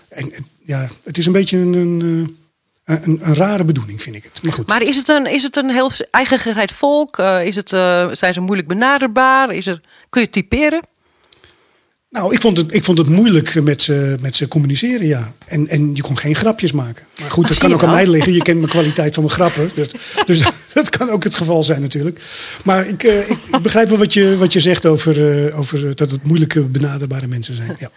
[0.09, 0.31] En
[0.65, 2.37] ja, het is een beetje een, een,
[2.85, 4.43] een, een rare bedoeling, vind ik het.
[4.43, 4.67] Maar goed.
[4.67, 7.17] Maar is het een, is het een heel eigen gereid volk?
[7.43, 7.69] Is het,
[8.13, 9.51] zijn ze moeilijk benaderbaar?
[9.51, 10.81] Is er, kun je typeren?
[12.13, 15.33] Nou, ik vond het, ik vond het moeilijk met ze, met ze communiceren, ja.
[15.45, 17.05] En, en je kon geen grapjes maken.
[17.19, 18.33] Maar goed, dat kan ook aan mij liggen.
[18.33, 19.71] Je kent mijn kwaliteit van mijn grappen.
[19.73, 19.87] Dus,
[20.25, 20.43] dus
[20.73, 22.21] dat kan ook het geval zijn natuurlijk.
[22.63, 25.95] Maar ik, eh, ik, ik begrijp wel wat je, wat je zegt over, eh, over
[25.95, 27.75] dat het moeilijke benaderbare mensen zijn.
[27.79, 27.91] Ja.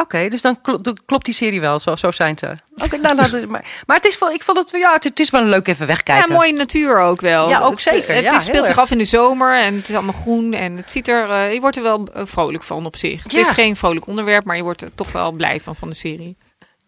[0.00, 1.80] Oké, dus dan klo- dan klopt die serie wel.
[1.80, 2.46] Zo, zo zijn ze.
[2.76, 5.30] Oké, nou, nou, maar, maar het is wel, ik vond het, ja, het, het is
[5.30, 6.28] wel een leuk even wegkijken.
[6.28, 7.48] Ja, mooie natuur ook wel.
[7.48, 8.14] Ja, ook Het- zeker.
[8.14, 8.78] Het, Ja, is- speelt zich erg.
[8.78, 10.52] af in de zomer en het is allemaal groen.
[10.52, 13.22] En het ziet er, eh, je wordt er wel eh, vrolijk van op zich.
[13.22, 13.40] Het Ja.
[13.40, 16.36] is geen vrolijk onderwerp, maar je wordt er toch wel blij van van de serie.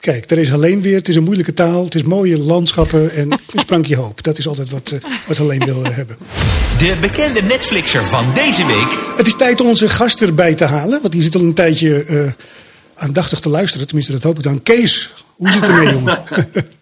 [0.01, 0.97] Kijk, er is alleen weer.
[0.97, 1.85] Het is een moeilijke taal.
[1.85, 4.23] Het is mooie landschappen en een sprankje hoop.
[4.23, 6.17] Dat is altijd wat, eh, wat alleen wil hebben.
[6.79, 11.01] De bekende Netflixer van deze week Het is tijd om onze gast erbij te halen.
[11.01, 12.33] Want die zit al een tijdje eh,
[12.99, 13.87] aandachtig te luisteren.
[13.87, 14.63] Tenminste, dat hoop ik dan.
[14.63, 16.23] Kees, hoe zit het ermee, jongen?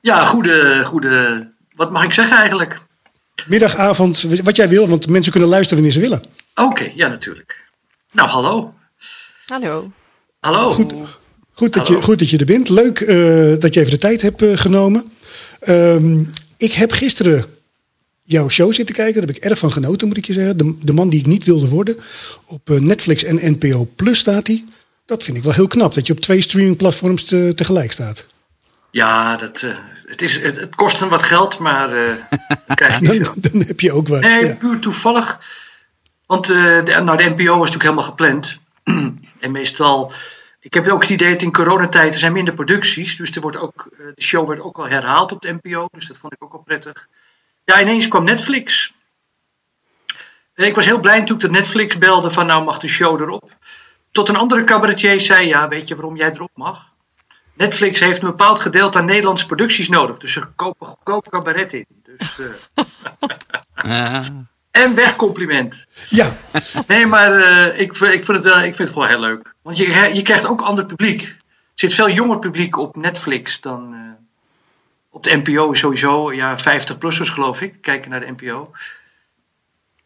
[0.00, 1.46] Ja, goede, goede.
[1.74, 2.78] Wat mag ik zeggen eigenlijk?
[3.46, 4.88] Middag, avond, wat jij wil.
[4.88, 6.22] Want mensen kunnen luisteren wanneer ze willen.
[6.54, 7.56] Oké, ja, natuurlijk.
[8.12, 8.74] Nou, hallo.
[9.46, 9.90] Hallo.
[10.40, 10.70] Hallo.
[10.70, 10.94] Goed,
[11.52, 12.68] goed, dat, je, goed dat je er bent.
[12.68, 15.12] Leuk eh, dat je even de tijd hebt eh, genomen.
[15.60, 16.20] Ehm,
[16.56, 17.44] ik heb gisteren
[18.22, 19.14] jouw show zitten kijken.
[19.14, 20.56] Daar heb ik erg van genoten, moet ik je zeggen.
[20.56, 21.96] De, de man die ik niet wilde worden.
[22.46, 24.64] Op eh, Netflix en NPO Plus staat hij.
[25.08, 28.26] Dat vind ik wel heel knap, dat je op twee streamingplatforms te- tegelijk staat.
[28.90, 32.12] Ja, dat, eh, het, is, het, het kost hem wat geld, maar eh
[32.74, 33.34] krijg je Dan, veel.
[33.36, 34.20] dan heb je ook wat.
[34.20, 34.54] Nee, ja.
[34.54, 35.40] puur toevallig.
[36.26, 38.58] Want eh, de, nou, de NPO was natuurlijk helemaal gepland.
[39.44, 40.12] en meestal,
[40.60, 43.16] ik heb ook het idee dat in coronatijd er zijn minder producties.
[43.16, 45.88] Dus er wordt ook, de show werd ook wel herhaald op de NPO.
[45.92, 47.08] Dus dat vond ik ook wel prettig.
[47.64, 48.92] Ja, ineens kwam Netflix.
[50.54, 53.56] En ik was heel blij natuurlijk dat Netflix belde van nou mag de show erop.
[54.10, 56.86] Tot een andere cabaretier zei, ja weet je waarom jij erop mag?
[57.58, 60.18] Netflix heeft een bepaald gedeelte aan Nederlandse producties nodig.
[60.18, 61.86] Dus ze kopen goedkoop cabaret in.
[62.02, 62.84] Dus, eh,
[63.82, 64.22] Ja.
[64.70, 65.86] en weg compliment.
[66.08, 66.36] ja,
[66.86, 69.54] Nee, maar eh, ik, ik, vind het wel, ik vind het gewoon heel leuk.
[69.62, 71.22] Want je, je krijgt ook ander publiek.
[71.22, 71.36] Er
[71.74, 74.00] zit veel jonger publiek op Netflix dan eh,
[75.10, 75.70] op de NPO.
[75.70, 78.70] is Sowieso, ja, 50-plussers geloof ik, kijken naar de NPO.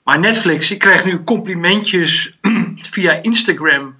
[0.04, 2.38] Maar Netflix, ik krijg nu complimentjes
[2.94, 3.94] via Instagram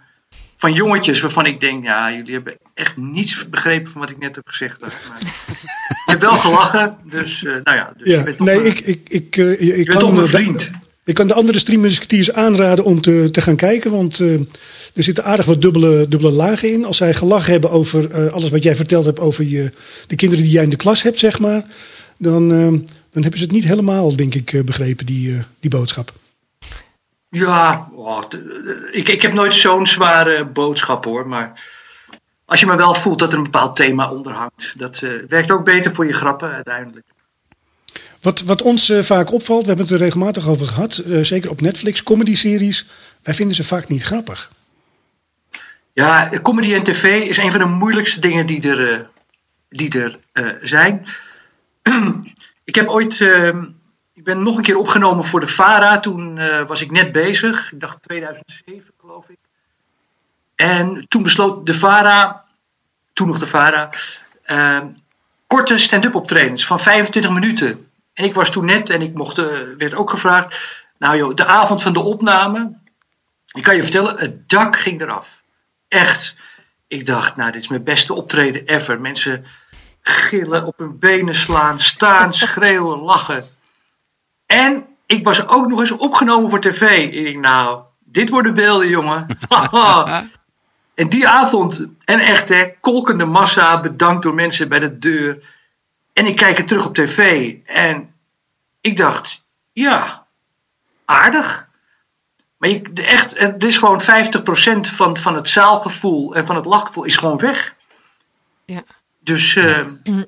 [0.57, 4.35] van jongetjes waarvan ik denk, ja, jullie hebben echt niets begrepen van wat ik net
[4.35, 4.81] heb gezegd.
[4.81, 5.19] Maar
[6.05, 7.93] je hebt wel gelachen, dus eh, nou ja.
[7.97, 8.45] Dus ja.
[8.45, 10.71] nee, ik, ik, ik, ik, je kan, eh, da- vriend.
[11.05, 13.91] ik kan de andere streammusketiers aanraden om te, te gaan kijken.
[13.91, 14.35] Want eh,
[14.95, 16.85] er zitten aardig wat dubbele, dubbele lagen in.
[16.85, 19.71] Als zij gelachen hebben over alles wat jij verteld hebt over je,
[20.07, 21.65] de kinderen die jij in de klas hebt, zeg maar.
[22.19, 26.13] Dan, dan hebben ze het niet helemaal, denk ik, eh, begrepen, die, eh, die boodschap.
[27.29, 28.23] Ja, oh,
[28.91, 31.29] ik, ik heb nooit zo'n zware boodschap hoor.
[31.29, 31.61] Maar
[32.45, 34.75] als je maar wel voelt dat er een bepaald thema onder hangt.
[34.77, 37.07] Dat eh, werkt ook beter voor je grappen uiteindelijk.
[38.21, 41.61] Wat, wat ons vaak opvalt, we hebben het er regelmatig over gehad, eh, zeker op
[41.61, 42.87] Netflix, comedy-series,
[43.23, 44.51] wij vinden ze vaak niet grappig.
[45.93, 49.09] Ja, comedy en tv is een van de moeilijkste dingen die er,
[49.69, 50.19] die er
[50.63, 51.07] zijn.
[52.73, 53.65] ik heb ooit, ehm,
[54.13, 56.01] ik ben nog een keer opgenomen voor de VARA.
[56.01, 57.73] Toen eh, was ik net bezig.
[57.73, 59.39] Ik dacht 2007 geloof ik.
[60.55, 62.45] En toen besloot de VARA,
[63.13, 63.91] toen nog de VARA,
[64.43, 64.87] ehm,
[65.47, 67.91] korte stand-up optredens van 25 minuten.
[68.15, 70.61] En ik was toen net en ik mocht, eh, werd ook gevraagd.
[70.99, 72.79] Nou joh, de avond van de opname,
[73.55, 75.43] ik kan je vertellen, het dak ging eraf.
[75.89, 76.37] Echt.
[76.87, 79.01] Ik dacht, nou, dit is mijn beste optreden ever.
[79.01, 79.45] Mensen
[80.03, 83.49] gillen, op hun benen slaan, staan, schreeuwen, lachen.
[84.47, 86.99] En ik was ook nog eens opgenomen voor tv.
[86.99, 89.27] Ik denk, nou, dit worden beelden, jongen.
[90.95, 95.45] en die avond, en echt hè, kolkende massa, bedankt door mensen bij de deur.
[96.13, 97.55] En ik kijk het terug op tv.
[97.65, 98.15] En
[98.81, 100.27] ik dacht, ja,
[101.05, 101.69] aardig.
[102.57, 104.05] Maar je, echt, het is gewoon 50%
[104.81, 107.75] van, van het zaalgevoel en van het lachgevoel is gewoon weg.
[108.65, 108.85] Ja.
[109.23, 109.79] Dus eh,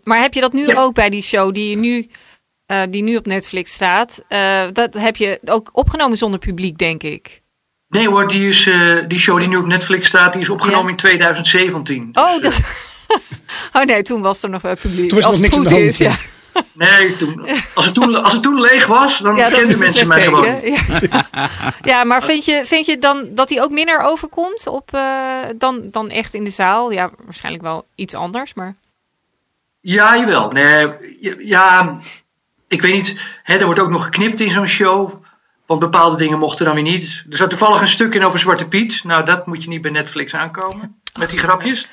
[0.03, 0.81] Maar heb je dat nu Ja.
[0.81, 2.11] ook bij die show die, je nu,
[2.67, 4.23] eh, die nu op Netflix staat?
[4.29, 7.43] Eh, dat heb je ook opgenomen zonder publiek, denk ik.
[7.89, 10.85] nee hoor, die, is, eh, die show die nu op Netflix staat, die is opgenomen
[10.85, 10.91] Ja.
[10.91, 12.09] in 2017.
[12.13, 12.61] Dus, Oh, dat...
[13.77, 15.09] oh nee, toen was er nog wel publiek.
[15.09, 16.33] Toen was er Als nog het niks aan goed de is, hand, ja.
[16.73, 20.09] nee, toen, als, het toen, als het toen leeg was, dan Ja, kenden een mensen
[20.09, 20.61] mij gewoon.
[20.63, 21.29] Ja.
[21.93, 25.83] ja, maar vind je, vind je dan dat hij ook minder overkomt op, eh, dan,
[25.91, 26.93] dan echt in de zaal?
[26.93, 28.75] Ja, waarschijnlijk wel iets anders, maar...
[29.87, 30.51] Ja, jawel.
[30.51, 30.89] Nee,
[31.39, 31.99] ja,
[32.69, 33.21] ik weet niet.
[33.43, 35.23] Hè, er wordt ook nog geknipt in zo'n show.
[35.67, 37.25] Want bepaalde dingen mochten dan weer niet.
[37.31, 39.05] Er zat toevallig een stuk in over Zwarte Piet.
[39.05, 41.01] Nou, dat moet je niet bij Netflix aankomen.
[41.19, 41.89] Met die grapjes.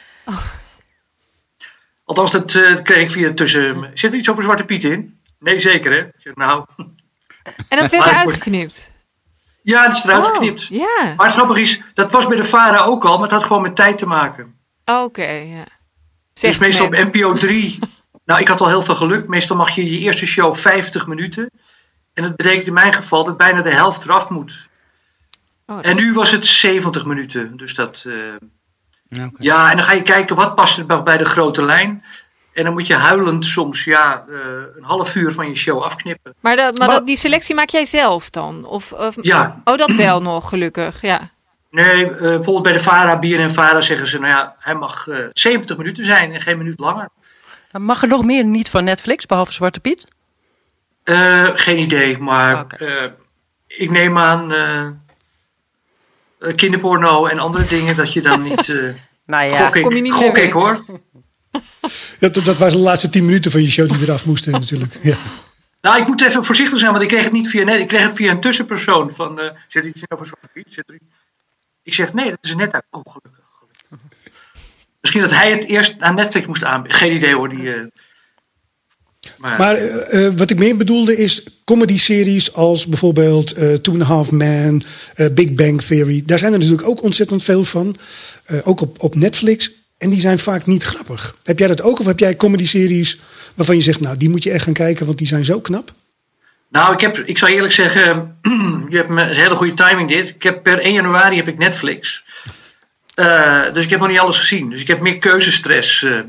[2.06, 3.92] Althans, dat eh, kreeg ik via tussen.
[3.94, 5.20] Zit er iets over Zwarte Piet in?
[5.40, 5.98] Nee, zeker hè?
[5.98, 6.66] Ik zeg, nou,
[7.68, 8.92] En dat werd eruit geknipt.
[9.62, 10.68] ja, dat is eruit Oh, geknipt.
[10.68, 13.14] Ja, Maar het grappige is, dat was bij de VARA ook al.
[13.14, 14.56] Maar het had gewoon met tijd te maken.
[14.86, 15.28] oké.
[15.32, 15.64] ja.
[16.34, 17.08] Dus meestal men.
[17.08, 17.80] op NPO 3.
[18.26, 19.28] nou, ik had al heel veel geluk.
[19.28, 21.50] Meestal mag je je eerste show 50 minuten.
[22.14, 24.70] En dat betekent in mijn geval dat bijna de helft eraf moet.
[25.66, 27.58] Oh, En nu was het 70 minuten.
[27.58, 28.04] Dus dat.
[28.08, 28.14] eh,
[29.10, 29.36] Ja, oké.
[29.44, 32.04] ja, en dan ga je kijken wat past er bij- bij de grote lijn.
[32.54, 34.36] En dan moet je huilend soms ja, eh,
[34.78, 36.34] een half uur van je show afknippen.
[36.40, 38.66] Maar, dat, maar Maar- dat, die selectie maak jij zelf dan?
[38.66, 39.62] Of, of, Ja.
[39.64, 41.02] Oh, dat wel nog, gelukkig.
[41.02, 41.30] Ja.
[41.72, 45.08] Nee, eh, bijvoorbeeld bij de VARA, Bier en VARA zeggen ze, nou ja, hij mag
[45.08, 47.10] eh 70 minuten zijn en geen minuut langer.
[47.72, 50.06] Dan Mag er nog meer niet van Netflix, behalve Zwarte Piet?
[51.04, 53.06] Eh, geen idee, maar eh,
[53.68, 54.86] ik neem aan eh,
[56.40, 58.70] eh, kinderporno en andere dingen dat je dan niet.
[58.70, 58.94] eh
[59.26, 60.86] Nou ja, gok ik, kom je niet gok meer ik hoor.
[62.20, 64.98] Dat, dat waren de laatste tien minuten van je show die eraf moesten natuurlijk.
[65.02, 65.16] Ja.
[65.82, 67.80] Nou, ik moet even voorzichtig zijn, want ik kreeg het niet via net.
[67.80, 69.12] Ik kreeg het via een tussenpersoon.
[69.12, 70.74] Van, eh zit er iets over Zwarte Piet?
[70.74, 71.04] Zit er iets?
[71.84, 72.84] Ik zeg nee, dat is net uit.
[72.90, 73.40] Oh, gelukkig.
[75.02, 77.00] Misschien dat hij het eerst aan Netflix moest aanbieden.
[77.00, 77.50] Geen idee hoor.
[77.50, 77.82] Die, eh,
[79.38, 84.06] maar, eh, eh, wat ik meer bedoelde is comedy-series als bijvoorbeeld eh Two and a
[84.06, 86.24] Half eh, Big Bang Theory.
[86.26, 87.96] Daar zijn er natuurlijk ook ontzettend veel van.
[88.64, 89.72] Ook op, op Netflix.
[89.98, 91.36] En die zijn vaak niet grappig.
[91.44, 92.00] Heb jij dat ook?
[92.00, 93.20] Of heb jij comedy-series
[93.54, 95.94] waarvan je zegt, nou die moet je echt gaan kijken, want die zijn zo knap?
[96.72, 98.38] Nou, ik, heb, ik zou eerlijk zeggen,
[98.90, 100.30] je hebt een hele goede timing dit.
[100.30, 102.24] Ik heb per 1 januari heb ik Netflix.
[103.16, 104.70] Eh, dus ik heb nog niet alles gezien.
[104.70, 106.04] Dus ik heb meer keuzestress.
[106.04, 106.20] eh.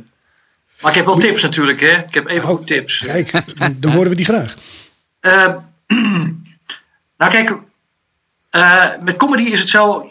[0.81, 1.97] maar ik heb wel tips natuurlijk, hè.
[1.99, 2.99] Ik heb even Oh, goed tips.
[2.99, 4.55] Kijk, dan, dan horen we die graag.
[5.21, 5.55] Eh,
[7.19, 7.59] nou kijk,
[9.01, 10.11] met comedy is het zo...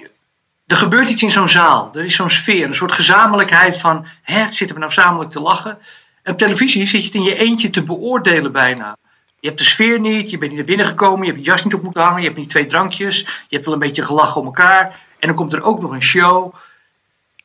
[0.67, 1.89] Er gebeurt iets in zo'n zaal.
[1.95, 4.05] Er is zo'n sfeer, een soort gezamenlijkheid van...
[4.21, 5.77] Hè, zitten we nou zamelijk te lachen?
[6.23, 8.97] En op televisie zit je het in je eentje te beoordelen bijna.
[9.41, 11.25] Je hebt de sfeer niet, je bent niet naar binnen gekomen...
[11.25, 13.19] je hebt je jas niet op moeten hangen, je hebt niet twee drankjes...
[13.19, 14.99] je hebt wel een beetje gelachen om elkaar...
[15.19, 16.53] en dan komt er ook nog een show...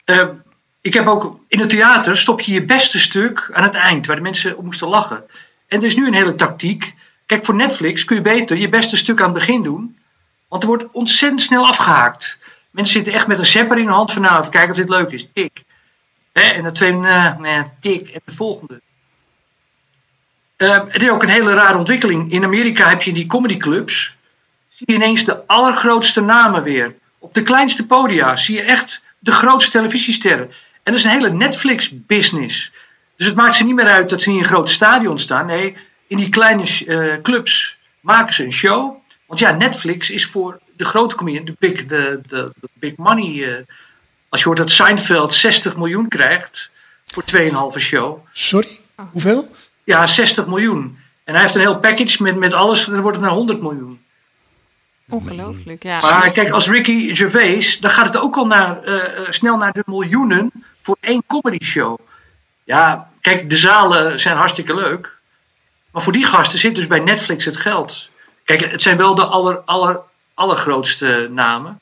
[0.04, 0.28] Eh,
[0.80, 4.16] ik heb ook in het theater stop je je beste stuk aan het eind, waar
[4.16, 5.24] de mensen op moesten lachen.
[5.68, 6.94] En er is nu een hele tactiek.
[7.26, 9.98] Kijk, voor Netflix kun je beter je beste stuk aan het begin doen,
[10.48, 12.38] want er wordt ontzettend snel afgehaakt.
[12.70, 14.88] Mensen zitten echt met een zepper in de hand van, nou, even kijken of dit
[14.88, 15.28] leuk is.
[15.32, 15.64] Tik.
[16.32, 18.08] Hè, en dan twee, uh, tik.
[18.08, 18.80] En de volgende.
[20.56, 22.32] Uh, het is ook een hele rare ontwikkeling.
[22.32, 24.16] In Amerika heb je die comedyclubs.
[24.68, 26.94] Zie je ineens de allergrootste namen weer.
[27.18, 30.46] Op de kleinste podia zie je echt de grootste televisiesterren.
[30.82, 32.72] En dat is een hele Netflix-business.
[33.16, 35.46] Dus het maakt ze niet meer uit dat ze niet in grote stadions staan.
[35.46, 38.94] Nee, in die kleine uh, clubs maken ze een show.
[39.26, 43.32] Want ja, Netflix is voor de grote comedian, de big, de, de, de big money.
[43.32, 43.58] Uh,
[44.28, 46.70] Als je hoort dat Seinfeld 60 miljoen krijgt
[47.04, 47.24] voor
[47.74, 48.18] 2,5 show.
[48.32, 48.78] Sorry,
[49.10, 49.48] hoeveel?
[49.86, 50.98] Ja, 60 miljoen.
[51.24, 54.00] En hij heeft een heel package met, met alles, dan wordt het naar 100 miljoen.
[55.08, 56.00] Ongelooflijk, ja.
[56.00, 59.72] Maar kijk, als Ricky Gervais, dan gaat het ook al naar, eh, eh, snel naar
[59.72, 61.98] de miljoenen voor één comedy show.
[62.64, 65.16] Ja, kijk, de zalen zijn hartstikke leuk.
[65.90, 68.10] Maar voor die gasten zit dus bij Netflix het geld.
[68.44, 70.00] Kijk, het zijn wel de aller, aller,
[70.34, 71.78] allergrootste namen.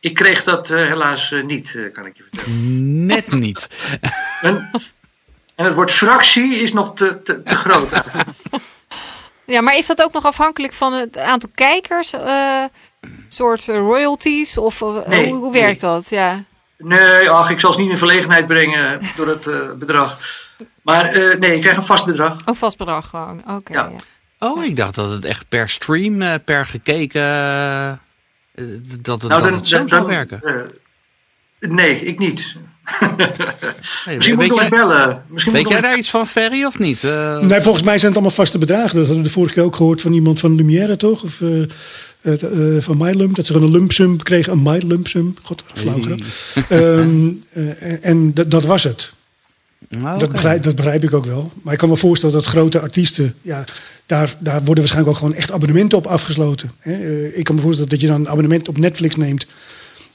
[0.00, 3.06] Ik kreeg dat eh, helaas niet, kan ik je vertellen.
[3.06, 3.68] Net niet.
[4.40, 4.70] En,
[5.54, 7.90] en het woord fractie is nog te, te, te groot.
[9.46, 12.12] Ja, maar is dat ook nog afhankelijk van het aantal kijkers?
[12.12, 12.62] eh
[13.28, 14.58] soort eh, royalties?
[14.58, 15.60] Of eh, Nee, hoe, hoe nee.
[15.62, 16.08] werkt dat?
[16.10, 16.44] Ja.
[16.78, 20.18] Nee, ach, ik zal ze niet in verlegenheid brengen door het eh, bedrag.
[20.82, 22.36] Maar eh, nee, ik krijg een vast bedrag.
[22.46, 23.42] Oh, vast bedrag gewoon.
[23.50, 23.72] Oké.
[23.72, 23.90] Ja.
[23.90, 24.48] ja.
[24.48, 28.00] Oh, ik dacht dat het echt per stream, eh, per gekeken,
[29.00, 30.42] dat het, Nou, dat het zo zou werken.
[30.42, 32.54] eh, nee, ik niet.
[34.06, 35.22] Nee, Misschien moet weet ik nog bellen.
[35.28, 37.04] Misschien weet jij nog daar iets van, Ferry, of niet?
[37.04, 38.94] Eh, Nee, volgens mij zijn het allemaal vaste bedragen.
[38.96, 41.22] Dat hadden we de vorige keer ook gehoord van iemand van Lumière, toch?
[41.22, 42.32] Of eh,
[42.78, 43.36] van MyLump.
[43.36, 44.52] Dat ze gewoon een lump sum kregen.
[44.52, 45.36] Een MyLump sum.
[45.42, 46.18] God, flauw grap.
[46.68, 49.12] Ehm, eh, en dat- dat was het.
[49.88, 51.52] nou, Dat, begrijp, dat begrijp ik ook wel.
[51.62, 53.64] Maar ik kan me voorstellen dat grote artiesten, ja,
[54.06, 56.72] daar, daar worden waarschijnlijk ook gewoon echt abonnementen op afgesloten.
[56.78, 57.26] Hè?
[57.28, 59.46] Ik kan me voorstellen dat je dan een abonnement op Netflix neemt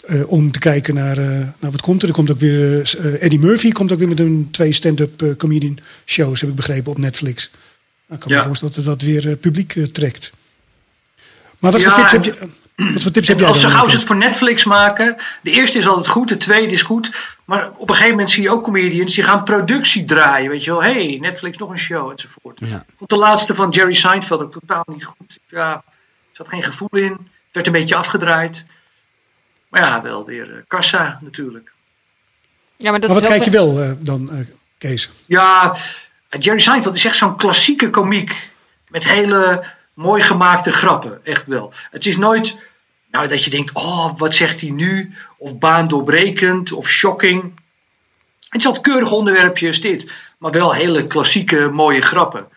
[0.10, 1.26] eh, om te kijken naar, eh,
[1.60, 2.08] naar wat komt er.
[2.08, 5.80] Er komt ook weer, eh, Eddie Murphy komt ook weer met een twee stand-up comedian
[6.06, 7.50] shows, heb ik begrepen, op Netflix.
[8.08, 10.32] Nou, ik kan me voorstellen dat dat weer publiek trekt.
[11.60, 12.50] Maar wat Ja, voor tips heb je,
[12.93, 15.78] wat voor tips heb jij Als ze gauw ze het voor Netflix maken, de eerste
[15.78, 17.36] is altijd goed, de tweede is goed.
[17.45, 20.50] Maar op een gegeven moment zie je ook comedians die gaan productie draaien.
[20.50, 22.60] Weet je wel, hey, Netflix nog een show enzovoort.
[22.60, 22.86] Ja.
[22.88, 25.39] Ik vond de laatste van Jerry Seinfeld ook totaal niet goed.
[25.48, 25.84] Ja, er
[26.32, 27.12] zat geen gevoel in.
[27.12, 28.65] Het werd een beetje afgedraaid.
[29.69, 31.71] Maar ja, wel weer eh, kassa natuurlijk.
[32.77, 33.82] Ja, maar dat Maar wat is kijk je wel...
[33.82, 34.39] eh, dan, eh,
[34.77, 35.10] Kees?
[35.25, 35.75] Ja,
[36.29, 38.49] Jerry Seinfeld is echt zo'n klassieke komiek.
[38.88, 41.73] Met hele mooi gemaakte grappen, echt wel.
[41.91, 42.55] Het is nooit
[43.12, 45.13] nou, dat je denkt, oh, wat zegt hij nu?
[45.38, 47.60] Of baandoorbrekend, of shocking.
[48.49, 50.12] Het is altijd keurige onderwerpjes dit.
[50.38, 52.47] Maar wel hele klassieke, mooie grappen.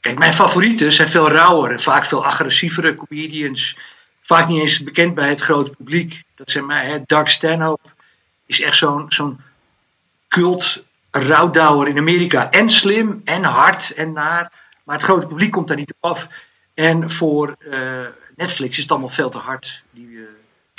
[0.00, 3.76] Kijk, mijn favorieten zijn veel rauwer en vaak veel agressievere comedians.
[4.26, 6.24] Vaak niet eens bekend bij het grote publiek.
[6.34, 6.98] Dat zijn mij, hè.
[7.06, 7.88] Doug Stanhope
[8.46, 9.40] is echt zo'n zo'n
[10.28, 12.50] cult rouwdouwer in Amerika.
[12.50, 14.52] En slim, en hard, en naar.
[14.84, 16.28] Maar het grote publiek komt daar niet op af.
[16.74, 17.80] En voor eh,
[18.36, 19.82] Netflix is het allemaal veel te hard.
[19.90, 20.22] Die, eh,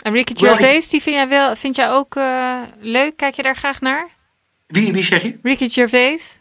[0.04, 3.18] En Ricky Gervais, die vind jij, wel, vind jij ook eh, leuk?
[3.18, 4.08] Kijk je daar graag naar?
[4.68, 5.38] wie, wie zeg je?
[5.44, 6.40] Ricky Gervais?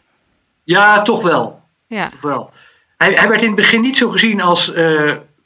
[0.63, 1.61] Ja, toch wel.
[1.87, 2.09] Ja.
[2.09, 2.51] Toch wel.
[2.97, 4.73] Hij, hij werd in het begin niet zo gezien als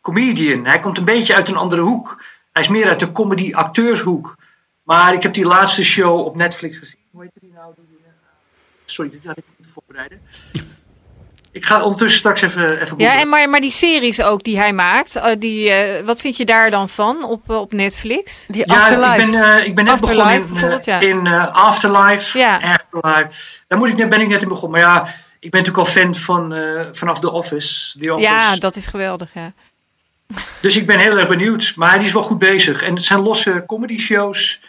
[0.01, 0.65] comedian.
[0.65, 2.23] Hij komt een beetje uit een andere hoek.
[2.51, 4.35] Hij is meer uit de comedy-acteurshoek.
[4.83, 6.99] Maar ik heb die laatste show op Netflix gezien.
[7.11, 7.73] Hoe heet die nou?
[7.77, 8.11] Eh,
[8.85, 10.21] Sorry, dit had ik moeten voorbereiden.
[11.53, 14.73] Ik ga ondertussen straks even, even Ja, en maar, maar die series ook die hij
[14.73, 18.45] maakt, eh, die, eh, wat vind je daar dan van op, op Netflix?
[18.47, 19.21] Die Ja, Afterlife.
[19.21, 20.99] ik ben, eh, ik ben net Afterlife begonnen in, eh, bijvoorbeeld, ja.
[20.99, 22.37] in Afterlife.
[22.37, 22.77] Ja.
[22.91, 23.61] Afterlife.
[23.67, 24.79] Daar moet ik net, ben ik net in begonnen.
[24.81, 25.05] Maar ja,
[25.39, 27.99] ik ben natuurlijk al fan van, eh, vanaf The Office.
[27.99, 28.29] The Office.
[28.29, 29.53] Ja, dat is geweldig, ja.
[30.61, 31.73] Dus ik ben heel erg benieuwd.
[31.75, 32.81] Maar die is wel goed bezig.
[32.81, 34.61] En zijn losse comedy shows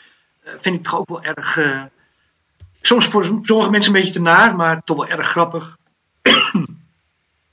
[0.42, 1.58] eh, vind ik toch ook wel erg...
[1.58, 1.82] eh,
[2.80, 5.76] soms voor sommige mensen een beetje te naar, maar toch wel erg grappig.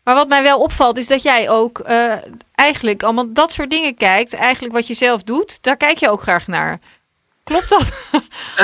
[0.03, 2.13] Maar wat mij wel opvalt is dat jij ook eh,
[2.55, 4.33] eigenlijk allemaal dat soort dingen kijkt.
[4.33, 6.79] Eigenlijk wat je zelf doet, daar kijk je ook graag naar.
[7.49, 7.81] Klopt dat?
[8.11, 8.63] Je,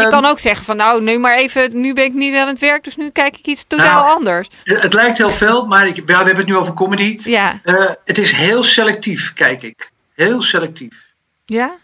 [0.00, 2.58] Ehm, kan ook zeggen van nou, nu maar even, nu ben ik niet aan het
[2.58, 4.48] werk, dus nu kijk ik iets totaal Nou, anders.
[4.64, 7.18] Het lijkt heel veel, maar ik, ja, we hebben het nu over comedy.
[7.22, 9.90] Ja, Eh, het is heel selectief, kijk ik.
[10.14, 11.02] Heel selectief.
[11.44, 11.76] ja?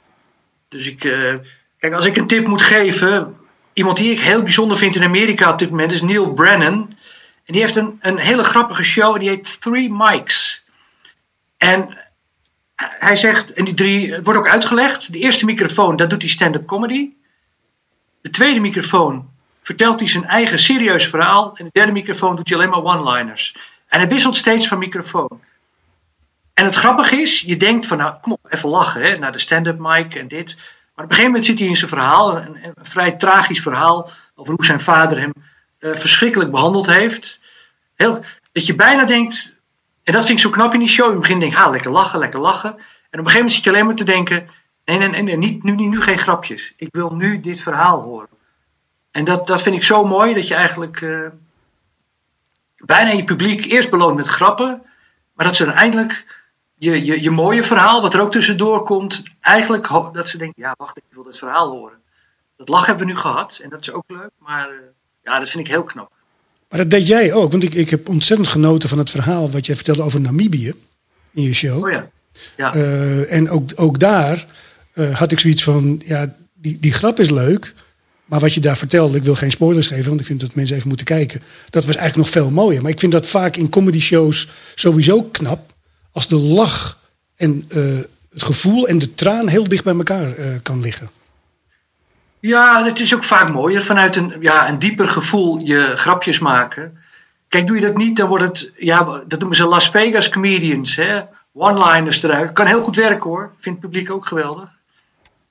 [0.69, 1.35] Dus ik, eh,
[1.79, 3.37] kijk, als ik een tip moet geven,
[3.73, 6.97] iemand die ik heel bijzonder vind in Amerika op dit moment is Neil Brennan.
[7.45, 10.65] En die heeft een, een hele grappige show en die heet Three Mics.
[11.57, 11.99] En
[12.79, 15.13] hij zegt, en die drie, het wordt ook uitgelegd.
[15.13, 17.11] De eerste microfoon, dat doet hij stand-up comedy.
[18.21, 19.31] De tweede microfoon
[19.63, 21.57] vertelt hij zijn eigen serieus verhaal.
[21.57, 23.57] En de derde microfoon doet hij alleen maar one-liners.
[23.89, 25.41] En hij wisselt steeds van microfoon.
[26.55, 29.39] En het grappige is, je denkt van nou, kom op, even lachen, hè, naar de
[29.39, 30.57] stand-up mic en dit.
[30.57, 33.61] Maar op een gegeven moment zit hij in zijn verhaal, een, een, een vrij tragisch
[33.61, 35.33] verhaal, over hoe zijn vader hem
[35.79, 37.41] eh, verschrikkelijk behandeld heeft.
[37.95, 38.21] Heel,
[38.53, 39.57] dat je bijna denkt,
[40.09, 41.69] en dat vind ik zo knap in die show, in het begin denk ik, ha,
[41.69, 42.71] lekker lachen, lekker lachen.
[42.71, 44.51] En op een gegeven moment zit je alleen maar te denken,
[44.85, 46.75] nee, nee, nee, niet, nu, nu, nu geen grapjes.
[46.77, 48.29] Ik wil nu dit verhaal horen.
[49.11, 51.27] En dat, dat vind ik zo mooi, dat je eigenlijk eh,
[52.77, 54.83] bijna je publiek eerst beloont met grappen,
[55.33, 56.43] maar dat ze dan eindelijk
[56.75, 60.75] je, je, je mooie verhaal, wat er ook tussendoor komt, eigenlijk dat ze denken, ja
[60.77, 62.03] wacht, ik wil dit verhaal horen.
[62.57, 64.31] Dat lach hebben we nu gehad en dat is ook leuk.
[64.39, 64.77] Maar eh,
[65.23, 66.13] ja, dat vind ik heel knap.
[66.69, 69.67] Maar dat deed jij ook, want ik, ik heb ontzettend genoten van het verhaal wat
[69.67, 70.75] jij vertelde over Namibië
[71.35, 71.85] in je show.
[71.85, 72.11] Oh ja.
[72.57, 72.75] ja.
[72.75, 74.47] Eh, en ook, ook daar
[74.93, 77.75] eh, had ik zoiets van, ja, die, die grap is leuk.
[78.25, 80.77] Maar wat je daar vertelde, ik wil geen spoilers geven, want ik vind dat mensen
[80.77, 81.43] even moeten kijken.
[81.71, 82.83] Dat was eigenlijk nog veel mooier.
[82.83, 85.75] Maar ik vind dat vaak in comedy shows sowieso knap.
[86.13, 86.99] Als de lach
[87.37, 87.83] en eh,
[88.33, 91.11] het gevoel en de traan heel dicht bij elkaar kan liggen.
[92.41, 96.99] Ja, het is ook vaak mooier vanuit een, ja, een dieper gevoel je grapjes maken.
[97.49, 100.97] Kijk, doe je dat niet, dan wordt het, ja, dat noemen ze Las Vegas comedians,
[100.97, 101.21] hè?
[101.53, 102.53] One-liners eruit.
[102.53, 104.69] Kan heel goed werken hoor, vindt het publiek ook geweldig.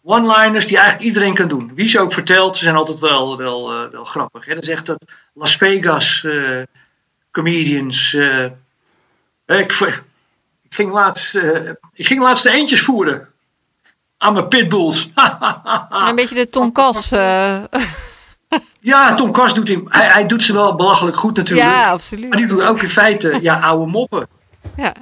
[0.04, 1.72] One-liners die eigenlijk iedereen kan doen.
[1.76, 4.46] Wie ze ook vertelt, ze zijn altijd wel, wel, eh, wel grappig.
[4.46, 4.58] Hè?
[4.58, 6.62] Is echt dat Las Vegas eh,
[7.32, 8.14] comedians.
[8.14, 8.46] eh,
[9.46, 10.04] ik, ik,
[10.70, 11.36] ging laatst,
[11.94, 13.28] ik ging laatst de eentjes voeren.
[14.18, 15.12] Aan mijn pitbulls.
[15.90, 17.12] Een beetje de Tom Kas.
[17.12, 17.64] eh,
[18.80, 19.86] Ja, Tom Kast doet hem.
[19.90, 21.68] Hij, hij doet ze wel belachelijk goed natuurlijk.
[21.68, 22.30] ja, absoluut.
[22.30, 24.28] Maar die doet ook in feite ja, oude moppen.
[24.76, 24.94] Ja.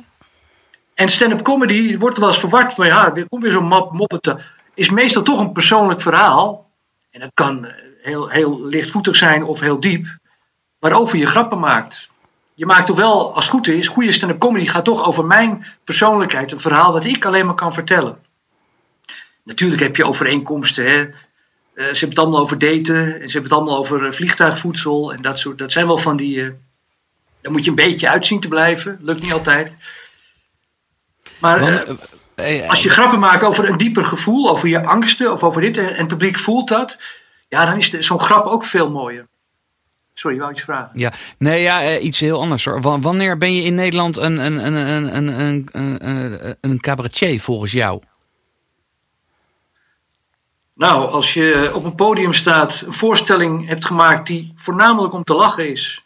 [0.93, 2.77] En stand-up comedy wordt wel eens verward.
[2.77, 4.37] Maar ja, er komt weer zo'n mop, moppen te.
[4.73, 6.69] Is meestal toch een persoonlijk verhaal.
[7.11, 10.17] En dat kan eh, heel, heel lichtvoetig zijn of heel diep.
[10.79, 12.09] Waarover je grappen maakt.
[12.53, 15.65] Je maakt toch wel, als het goed is, goede stand-up comedy gaat toch over mijn
[15.83, 16.51] persoonlijkheid.
[16.51, 18.17] Een verhaal wat ik alleen maar kan vertellen.
[19.45, 20.85] Natuurlijk heb je overeenkomsten.
[20.85, 20.99] Hè?
[21.01, 21.09] Eh,
[21.73, 23.21] ze hebben het allemaal over daten.
[23.21, 25.13] En ze hebben het allemaal over eh, vliegtuigvoedsel.
[25.13, 25.57] En dat soort.
[25.57, 26.37] Dat zijn wel van die.
[26.37, 26.49] Uh,
[27.41, 28.99] daar moet je een beetje uitzien te blijven.
[29.01, 29.77] Lukt niet altijd.
[31.39, 31.85] Maar.
[32.67, 35.95] Als je grappen maakt over een dieper gevoel, over je angsten of over dit, en,
[35.95, 36.99] het publiek voelt dat,
[37.47, 39.27] ja, dan is zo'n grap ook veel mooier.
[40.13, 40.99] Sorry, wou iets vragen?
[40.99, 42.67] Ja, nee, ja, iets heel anders.
[42.81, 48.01] Wanneer ben je in Nederland een, een, een, een, een, een, een cabaretier volgens jou?
[50.75, 55.33] Nou, als je op een podium staat, een voorstelling hebt gemaakt die voornamelijk om te
[55.33, 56.03] lachen is,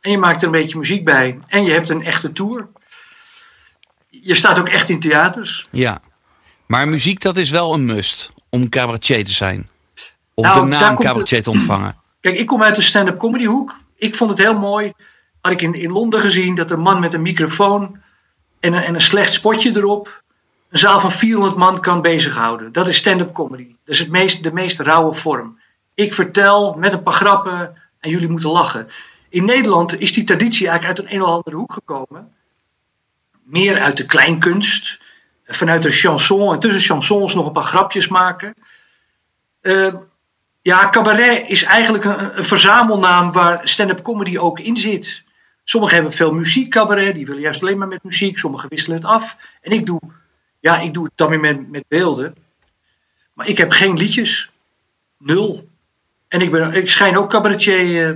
[0.00, 2.68] en je maakt er een beetje muziek bij, en je hebt een echte tour.
[4.08, 5.68] Je staat ook echt in theaters.
[5.70, 6.00] Ja.
[6.66, 9.68] Maar muziek, dat is wel een must om cabaretier te zijn.
[10.34, 11.96] Of Nou, de naam cabaretier te ontvangen.
[12.20, 13.76] Kijk, ik kom uit de stand-up comedy hoek.
[13.96, 14.92] Ik vond het heel mooi.
[15.40, 18.00] Had ik in, in Londen gezien dat een man met een microfoon
[18.60, 20.22] en een, en een slecht spotje erop
[20.72, 22.72] een zaal van 400 man kan bezighouden.
[22.72, 23.68] Dat is stand-up comedy.
[23.68, 25.58] Dat is het meest, de meest rauwe vorm.
[25.94, 28.88] Ik vertel met een paar grappen en jullie moeten lachen.
[29.28, 32.32] In Nederland is die traditie eigenlijk uit een een andere hoek gekomen.
[33.42, 35.00] Meer uit de kleinkunst.
[35.46, 38.54] Vanuit de chanson en tussen chansons nog een paar grapjes maken.
[39.60, 39.94] Eh,
[40.62, 45.22] ja, cabaret is eigenlijk een, een verzamelnaam waar stand-up comedy ook in zit.
[45.64, 48.38] Sommigen hebben veel muziekcabaret, die willen juist alleen maar met muziek.
[48.38, 49.36] Sommigen wisselen het af.
[49.60, 50.00] En ik doe,
[50.62, 52.34] ja, ik doe het dan weer met, met beelden.
[53.32, 54.50] Maar ik heb geen liedjes.
[55.18, 55.68] Nul.
[56.28, 58.10] En ik, ben, ik schijn ook cabaretier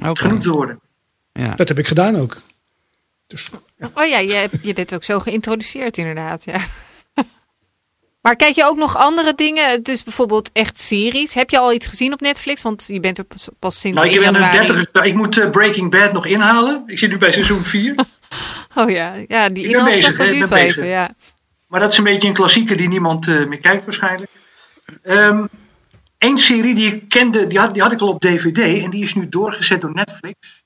[0.00, 0.20] eh, Oké.
[0.20, 0.80] genoemd te worden.
[1.32, 1.54] Ja.
[1.54, 2.40] Dat heb ik gedaan ook.
[3.26, 3.90] Dus, ja.
[3.94, 6.44] Oh ja, je, hebt- je bent ook zo geïntroduceerd inderdaad.
[6.44, 6.60] Ja.
[8.20, 9.82] Maar kijk je ook nog andere dingen?
[9.82, 11.34] Dus bijvoorbeeld echt series.
[11.34, 12.62] Heb je al iets gezien op Netflix?
[12.62, 14.72] Want je bent er pas, pas sinds Nou, ik 1 ben een januari.
[14.92, 16.82] 30 Ik moet eh, Breaking Bad nog inhalen.
[16.86, 17.94] Ik zit nu bij seizoen 4.
[18.74, 20.76] Oh ja, ja die inhaalslag duurt wel bezig.
[20.76, 20.86] even.
[20.86, 21.14] Ja.
[21.66, 24.30] Maar dat is een beetje een klassieker die niemand eh, meer kijkt waarschijnlijk.
[26.18, 29.02] Eén serie die ik kende, die had, die had ik al op DVD en die
[29.02, 30.64] is nu doorgezet door Netflix.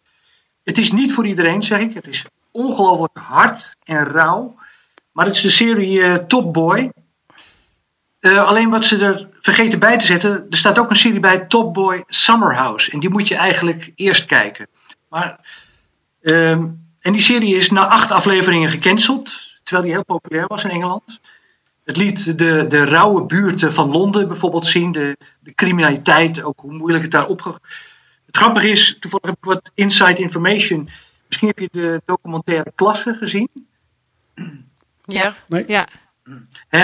[0.62, 1.94] Het is niet voor iedereen, zeg ik.
[1.94, 4.57] Het is ongelooflijk hard en rauw.
[5.12, 6.92] Maar het is de serie eh, Top Boy.
[8.20, 11.38] Eh, alleen wat ze er vergeten bij te zetten, er staat ook een serie bij
[11.38, 12.90] Top Boy Summer House.
[12.90, 14.68] En die moet je eigenlijk eerst kijken.
[15.09, 15.38] Maar,
[16.22, 16.66] ehm,
[17.03, 21.21] en die serie is na acht afleveringen gecanceld, terwijl die heel populair was in Engeland.
[21.85, 26.73] Het liet de, de rauwe buurten van Londen bijvoorbeeld zien, de, de criminaliteit, ook hoe
[26.73, 27.61] moeilijk het daar opge...
[28.27, 30.91] Het grappige is, toevallig heb ik wat inside information.
[31.27, 33.49] Misschien heb je de documentaire Klasse gezien.
[35.05, 35.35] Ja.
[35.47, 35.65] Nee.
[35.67, 35.87] ja.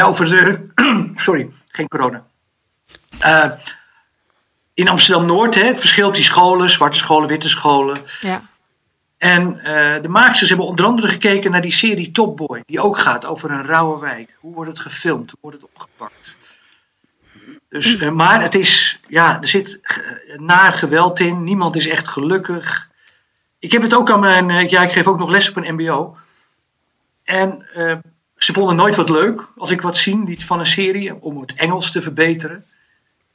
[0.02, 0.66] Over de.
[1.16, 2.26] Sorry, geen corona.
[3.18, 3.50] Eh,
[4.74, 8.00] in Amsterdam Noord, hè, het verschilt die scholen, zwarte scholen, witte scholen.
[8.20, 8.42] ja.
[9.18, 12.98] En eh, de makers hebben onder andere gekeken naar die serie Top Boy, die ook
[12.98, 14.36] gaat over een rauwe wijk.
[14.40, 15.30] Hoe wordt het gefilmd?
[15.30, 16.36] Hoe wordt het opgepakt?
[17.68, 21.44] Dus, eh, maar het is, ja, er zit eh, naar geweld in.
[21.44, 22.88] Niemand is echt gelukkig.
[23.58, 25.74] Ik heb het ook aan mijn, eh, ja, ik geef ook nog les op een
[25.74, 26.16] MBO.
[27.24, 27.66] En
[28.36, 31.92] ze vonden nooit wat leuk als ik wat zie van een serie om het Engels
[31.92, 32.64] te verbeteren.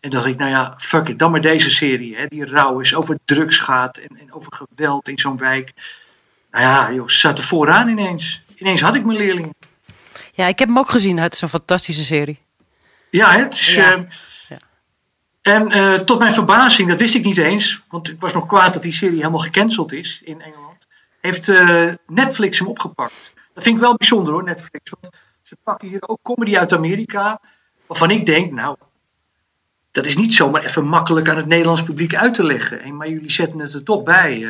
[0.03, 2.95] En dacht ik, nou ja, fuck it, dan maar deze serie, hè, die rauw is,
[2.95, 5.73] over drugs gaat en, en over geweld in zo'n wijk.
[6.51, 8.43] Nou ja, joh, ze zat er vooraan ineens.
[8.55, 9.53] Ineens had ik mijn leerlingen.
[10.33, 11.17] Ja, ik heb hem ook gezien.
[11.19, 12.39] Het is een fantastische serie.
[13.09, 13.93] Ja, het is, Ja.
[13.93, 14.01] eh,
[14.49, 14.57] Ja.
[15.41, 18.73] En eh, tot mijn verbazing, dat wist ik niet eens, want ik was nog kwaad
[18.73, 20.87] dat die serie helemaal gecanceld is in Engeland,
[21.21, 23.33] heeft eh, Netflix hem opgepakt.
[23.53, 24.91] Dat vind ik wel bijzonder hoor, Netflix.
[24.99, 27.39] Want ze pakken hier ook comedy uit Amerika,
[27.87, 28.75] waarvan ik denk, nou,
[29.93, 32.81] dat is niet zomaar even makkelijk aan het Nederlands publiek uit te leggen.
[32.81, 34.43] En, maar jullie zetten het er toch bij.
[34.43, 34.49] eh.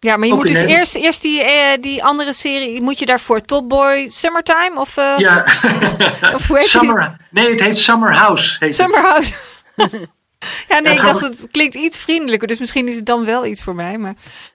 [0.00, 3.06] Ja, maar je Ook moet dus eerst, eerst die, eh, die andere serie, moet je
[3.06, 5.44] daarvoor Top Boy Summertime of, eh ja,
[6.36, 6.80] of hoe heet die?
[6.80, 8.56] Summer, nee, het heet Summer House.
[8.58, 8.78] Heet het.
[8.78, 9.34] Summer House.
[10.68, 13.62] ja, nee, ik dacht het klinkt iets vriendelijker, dus misschien is het dan wel iets
[13.62, 13.98] voor mij.
[13.98, 14.14] Maar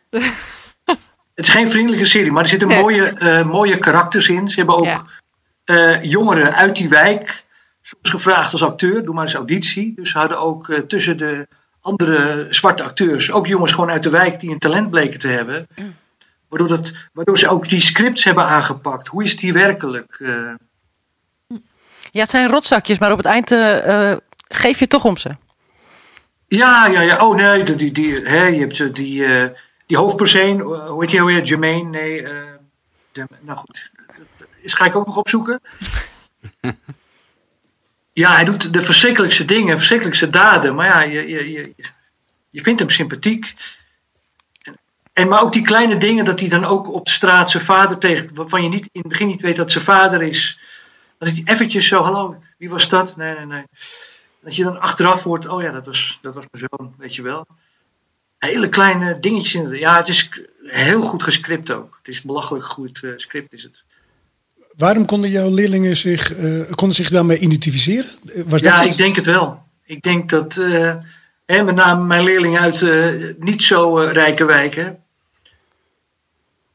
[1.35, 2.79] Het is geen vriendelijke serie, maar er zitten Nee.
[2.81, 4.49] mooie, mooie karakters in.
[4.49, 5.03] Ze hebben ook
[5.65, 5.99] Ja.
[6.01, 7.44] jongeren uit die wijk
[7.87, 9.03] soms gevraagd als acteur.
[9.05, 9.93] Doe maar eens auditie.
[9.95, 11.47] Dus ze hadden ook eh, tussen de
[11.81, 15.67] andere zwarte acteurs ook jongens gewoon uit de wijk die een talent bleken te hebben.
[16.49, 19.07] Waardoor, dat, waardoor ze ook die scripts hebben aangepakt.
[19.07, 20.15] Hoe is het hier werkelijk?
[20.19, 20.53] Eh,
[22.11, 24.11] Ja, het zijn rotzakjes, maar op het eind eh,
[24.47, 25.29] geef je toch om ze.
[26.47, 27.27] ja, ja, ja.
[27.27, 29.49] Oh nee, die, die, die, hè, je hebt die, eh,
[29.85, 30.59] die hoofdpersoon.
[30.59, 31.43] hoe heet hij nou weer?
[31.43, 31.89] Jermaine?
[31.89, 32.21] Nee.
[32.23, 32.41] eh,
[33.11, 33.91] de- nou goed.
[34.37, 35.61] Dat is, ga ik ook nog opzoeken.
[38.15, 40.75] Ja, hij doet de verschrikkelijkste dingen, verschrikkelijkste daden.
[40.75, 41.73] Maar ja, je, je, je,
[42.49, 43.53] je vindt hem sympathiek.
[45.13, 48.35] En, maar ook die kleine dingen dat hij dan ook op straat zijn vader tegen...
[48.35, 50.59] waarvan je niet, in het begin niet weet dat zijn vader is.
[51.17, 53.15] Dat hij eventjes zo, hallo, wie was dat?
[53.15, 53.63] Nee, nee, nee.
[54.39, 57.21] Dat je dan achteraf hoort, oh ja, dat was, dat was mijn zoon, weet je
[57.21, 57.47] wel.
[58.37, 59.53] Hele kleine dingetjes.
[59.53, 60.29] In ja, het is
[60.63, 61.95] heel goed gescript ook.
[61.97, 63.83] Het is belachelijk goed eh, script is het.
[64.77, 68.09] Waarom konden jouw leerlingen zich, eh, konden zich daarmee identificeren?
[68.35, 69.63] Eh, Was Ja, dat ik denk het wel.
[69.85, 70.95] Ik denk dat eh,
[71.45, 75.03] hè, met name mijn leerlingen uit eh, niet zo eh, rijke wijken,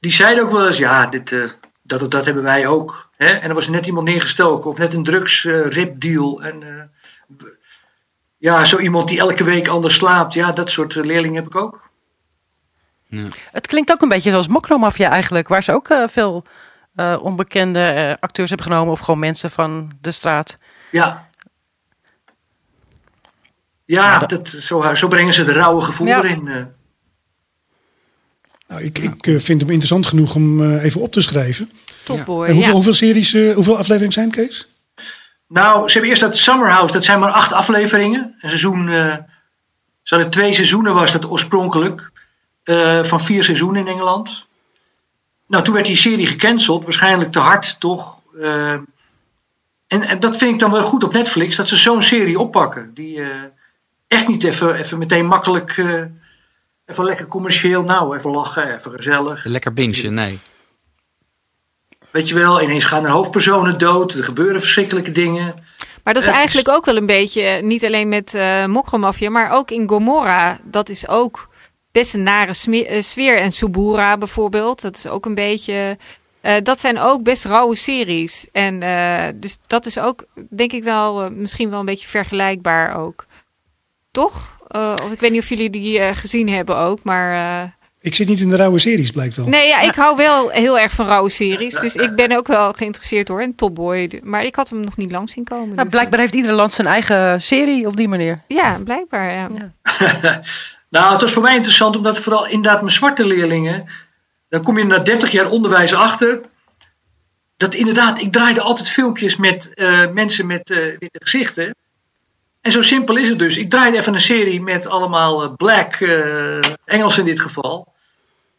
[0.01, 1.41] die zeiden ook wel eens, ja, dit, eh,
[1.83, 3.11] dat, dat, dat hebben wij ook.
[3.17, 3.27] Hè?
[3.27, 6.43] En er was net iemand neergestoken of net een drugsripdeal.
[6.43, 7.47] en eh,
[8.39, 10.35] ja, zo iemand die elke week anders slaapt.
[10.35, 11.89] Ja, dat soort leerlingen heb ik ook.
[13.53, 16.45] Het klinkt ook een beetje zoals Mokromafia eigenlijk, waar ze ook eh, veel
[17.01, 20.59] eh, onbekende eh, acteurs hebben genomen of gewoon mensen van de straat.
[20.91, 21.29] Ja.
[23.85, 26.19] Ja, dat, zo, zo brengen ze de rauwe gevoel Ja.
[26.19, 26.49] erin.
[26.49, 26.63] eh.
[28.69, 31.71] Nou, ik ik vind hem interessant genoeg om eh, even op te schrijven.
[32.05, 32.75] Top Boy, En hoeveel, ja.
[32.75, 34.67] hoeveel series, eh, hoeveel afleveringen zijn Kees?
[35.49, 38.35] Nou, ze hebben eerst dat Summer House, dat zijn maar acht afleveringen.
[38.41, 39.17] Een seizoen, eh
[40.03, 42.11] ze hadden twee seizoenen was dat oorspronkelijk.
[42.63, 44.47] eh, van vier seizoenen in Engeland.
[45.51, 48.19] Nou, toen werd die serie gecanceld, waarschijnlijk te hard, toch?
[48.41, 48.73] Eh,
[49.87, 52.91] en, en dat vind ik dan wel goed op Netflix, dat ze zo'n serie oppakken.
[52.95, 53.29] Die eh,
[54.09, 56.03] echt niet even, even meteen makkelijk, eh,
[56.87, 59.45] even lekker commercieel, nou, even lachen, even gezellig.
[59.45, 60.39] Lekker bingen, nee.
[62.11, 65.65] Weet je wel, ineens gaan er hoofdpersonen dood, er gebeuren verschrikkelijke dingen.
[66.05, 69.51] Maar dat is is- eigenlijk ook wel een beetje, niet alleen met eh Mokromafia, maar
[69.51, 70.59] ook in Gomorra.
[70.65, 71.49] Dat is ook
[71.93, 72.55] best een nare
[72.87, 73.39] eh, sfeer.
[73.39, 75.99] En Subura bijvoorbeeld, dat is ook een beetje...
[76.41, 78.47] eh, dat zijn ook best rauwe series.
[78.53, 83.27] En eh, dus dat is ook, denk ik wel, misschien wel een beetje vergelijkbaar ook.
[84.11, 84.59] Toch?
[84.69, 87.33] Eh, of ik weet niet of jullie die eh, gezien hebben ook, maar...
[87.63, 87.69] eh,
[88.01, 89.47] Ik zit niet in de rauwe series, blijkt wel.
[89.49, 91.81] Nee, ja, ik hou wel heel erg van rauwe series.
[91.81, 94.21] Dus ik ben ook wel geïnteresseerd hoor in Top Boy.
[94.25, 95.69] Maar ik had hem nog niet lang zien komen.
[95.69, 98.43] Nou, dus, blijkbaar heeft iedere land zijn eigen serie op die manier.
[98.49, 99.33] Ja, blijkbaar.
[99.33, 99.49] Ja.
[100.21, 100.41] Ja.
[100.91, 103.89] Nou, het was voor mij interessant omdat vooral inderdaad mijn zwarte leerlingen,
[104.49, 106.41] dan kom je na 30 jaar onderwijs achter.
[107.57, 111.75] Dat inderdaad, ik draaide altijd filmpjes met eh, mensen met eh, witte gezichten.
[112.61, 113.57] En zo simpel is het dus.
[113.57, 117.93] Ik draaide even een serie met allemaal eh, black eh Engels in dit geval.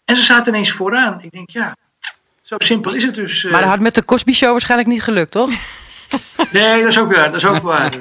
[0.06, 1.22] En ze zaten ineens vooraan.
[1.22, 1.76] Ik denk, ja,
[2.42, 3.44] zo simpel is het dus.
[3.44, 5.50] Maar dat had met de Cosby Show waarschijnlijk niet gelukt, toch?
[6.52, 7.32] Nee, dat is ook waar.
[7.32, 7.92] Dat is ook waar.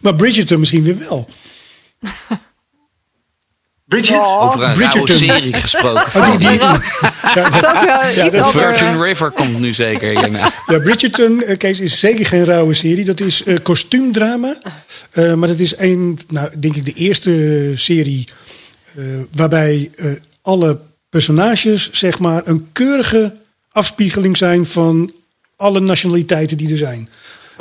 [0.00, 1.28] Maar Bridgerton misschien weer wel.
[3.84, 4.18] Bridget?
[4.18, 6.20] Over een serie gesproken.
[6.20, 6.58] Oh, die, die,
[7.34, 8.60] Dat is ook wel Ja, over...
[8.60, 10.52] Virgin River komt nu zeker hierna.
[10.66, 13.04] Ja, Bridgerton, eh, Kees, is zeker geen rauwe serie.
[13.04, 14.56] Dat is eh, kostuumdrama.
[15.10, 18.28] Eh, maar dat is een, nou, denk ik, de eerste serie
[18.96, 20.10] eh, waarbij eh,
[20.42, 20.78] alle
[21.08, 23.34] personages, zeg maar, een keurige
[23.70, 25.12] afspiegeling zijn van
[25.56, 27.08] alle nationaliteiten die er zijn.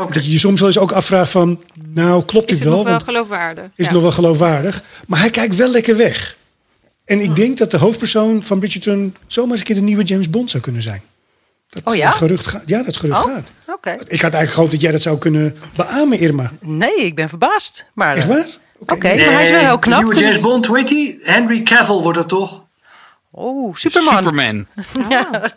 [0.10, 1.62] Dat je je soms wel eens ook afvraagt van,
[1.94, 2.78] nou, klopt Is dit het wel?
[2.78, 3.64] nog wel Want geloofwaardig?
[3.64, 3.84] is Ja.
[3.84, 4.84] het nog wel geloofwaardig?
[5.08, 6.38] Maar hij kijkt wel lekker weg.
[7.06, 10.30] En ik denk dat de hoofdpersoon van Bridgerton zomaar eens een keer de nieuwe James
[10.30, 11.02] Bond zou kunnen zijn.
[11.70, 12.12] Dat Oh ja?
[12.12, 12.64] gerucht gaat.
[12.66, 13.34] Ja, dat gerucht Oh.
[13.34, 13.52] gaat.
[13.68, 13.90] Oké.
[13.92, 16.52] Ik had eigenlijk gehoopt dat jij dat zou kunnen beamen, Irma.
[16.60, 17.86] Nee, ik ben verbaasd.
[17.94, 18.48] Maar, Echt eh, waar?
[18.80, 19.26] Oké, Nee.
[19.26, 19.98] maar hij is wel heel knap.
[20.00, 21.20] De nieuwe dus- James Bond, die?
[21.24, 22.64] Henry Cavill wordt het toch?
[23.32, 24.18] Oh, Superman.
[24.18, 24.66] Superman.
[25.10, 25.54] Ja.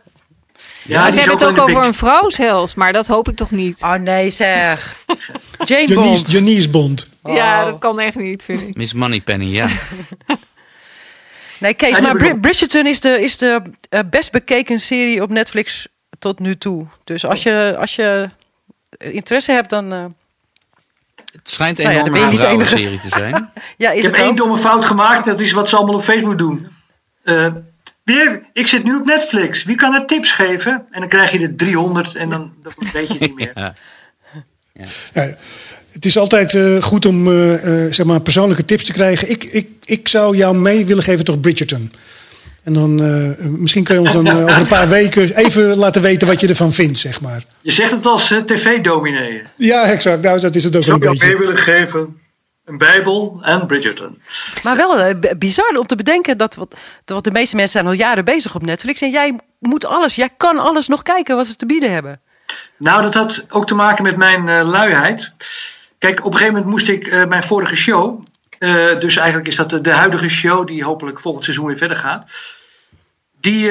[0.86, 3.82] Ja, ze hebben het ook over een vrouw zelfs, maar dat hoop ik toch niet.
[3.82, 4.96] Oh nee, zeg.
[5.64, 6.30] Jane Janice, Bond.
[6.30, 7.08] Janice Bond.
[7.24, 8.76] Ja, dat kan echt niet, vind ik.
[8.76, 9.68] Miss Moneypenny, ja.
[11.60, 15.86] Nee, Kees, maar Bridgerton is de, is de eh, best bekeken serie op Netflix
[16.18, 16.86] tot nu toe.
[17.04, 18.30] Dus als je, als je
[18.98, 19.92] interesse hebt, dan...
[19.92, 20.04] eh,
[21.32, 23.50] Het schijnt een Nou ja, enorme vrouwenserie te zijn.
[23.76, 25.24] ja, is Ik heb één domme fout gemaakt.
[25.24, 26.68] Dat is wat ze allemaal op Facebook doen.
[27.22, 27.46] Eh,
[28.04, 29.64] weer, ik zit nu op Netflix.
[29.64, 30.84] Wie kan er tips geven?
[30.90, 33.52] En dan krijg je er 300 en dan, dan weet je niet meer.
[34.74, 34.84] Ja.
[35.12, 35.34] Ja,
[35.92, 39.30] het is altijd eh, goed om eh, eh, zeg maar persoonlijke tips te krijgen.
[39.30, 41.92] Ik, ik, ik zou jou mee willen geven toch Bridgerton.
[42.64, 46.26] En dan eh, misschien kun je ons dan over een paar weken even laten weten
[46.28, 47.44] wat je ervan vindt, zeg maar.
[47.60, 49.42] Je zegt het als tv-dominee.
[49.56, 50.22] Ja, exact.
[50.22, 51.64] Nou, dat is het ook Zou wel ik een jou mee beetje.
[51.66, 52.18] willen geven?
[52.64, 54.22] Een Bijbel en Bridgerton.
[54.62, 57.92] Maar wel eh, bizar om te bedenken dat wat, dat de meeste mensen zijn al
[57.98, 59.00] jaren bezig op Netflix.
[59.00, 62.20] En jij moet alles, jij kan alles nog kijken wat ze te bieden hebben.
[62.76, 65.32] Nou, dat had ook te maken met mijn eh, luiheid.
[65.98, 68.24] Kijk, op een gegeven moment moest ik eh, mijn vorige show.
[68.98, 72.30] dus eigenlijk is dat de, de huidige show, die hopelijk volgend seizoen weer verder gaat.
[73.40, 73.70] Die.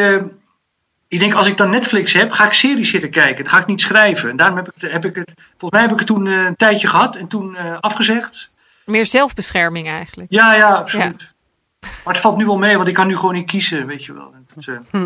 [1.08, 3.44] ik denk, als ik dan Netflix heb, ga ik series zitten kijken.
[3.44, 4.30] Dan ga ik niet schrijven.
[4.30, 5.34] En daarom heb ik, het- heb ik het.
[5.36, 8.50] Volgens mij heb ik het toen een tijdje gehad en toen afgezegd.
[8.86, 10.32] Meer zelfbescherming eigenlijk.
[10.32, 11.34] Ja, ja, absoluut.
[11.80, 14.14] Maar het valt nu wel mee, want ik kan nu gewoon niet kiezen, weet je
[14.14, 14.34] wel.
[14.56, 15.02] Dat, eh,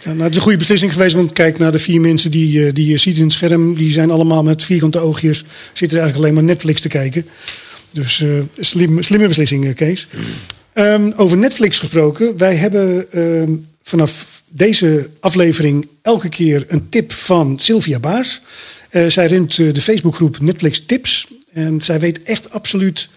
[0.00, 2.66] Ja, nou, het is een goede beslissing geweest, want kijk naar de vier mensen die,
[2.66, 3.74] eh, die je ziet in het scherm.
[3.74, 5.44] Die zijn allemaal met vierkante oogjes.
[5.72, 7.26] Zitten eigenlijk alleen maar Netflix te kijken.
[7.92, 8.28] Dus eh,
[8.58, 10.08] slim, slimme beslissing, Kees.
[10.72, 12.36] Ehm, over Netflix gesproken.
[12.36, 13.50] Wij hebben ehm,
[13.82, 18.40] vanaf deze aflevering elke keer een tip van Sylvia Baars.
[18.90, 21.28] Eh, zij runt de Facebookgroep Netflix Tips.
[21.52, 23.08] En zij weet echt absoluut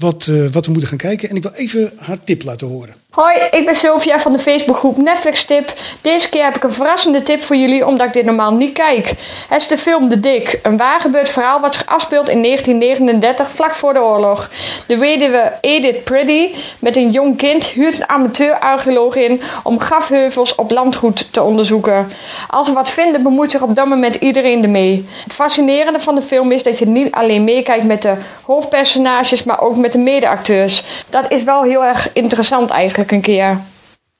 [0.00, 1.28] wat, eh, wat we moeten gaan kijken.
[1.28, 2.94] En ik wil even haar tip laten horen.
[3.10, 5.72] Hoi, ik ben Sylvia van de Facebookgroep Netflix Tip.
[6.00, 9.12] Deze keer heb ik een verrassende tip voor jullie, omdat ik dit normaal niet kijk.
[9.48, 13.74] Het is de film De Dik, een waargebeurd verhaal wat zich afspeelt in 1939, vlak
[13.74, 14.50] voor de oorlog.
[14.86, 20.70] De weduwe Edith Pretty met een jong kind huurt een amateur-archeoloog in om grafheuvels op
[20.70, 22.12] landgoed te onderzoeken.
[22.48, 25.08] Als ze wat vinden, bemoeit zich op dat moment iedereen ermee.
[25.24, 29.60] Het fascinerende van de film is dat je niet alleen meekijkt met de hoofdpersonages, maar
[29.60, 30.84] ook met de medeacteurs.
[31.08, 33.60] Dat is wel heel erg interessant eigenlijk een keer.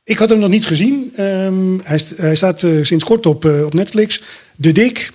[0.04, 1.12] Ik had hem nog niet gezien.
[1.16, 4.22] Ehm, hij, hij staat eh, sinds kort op, eh, op Netflix.
[4.56, 5.10] De Dik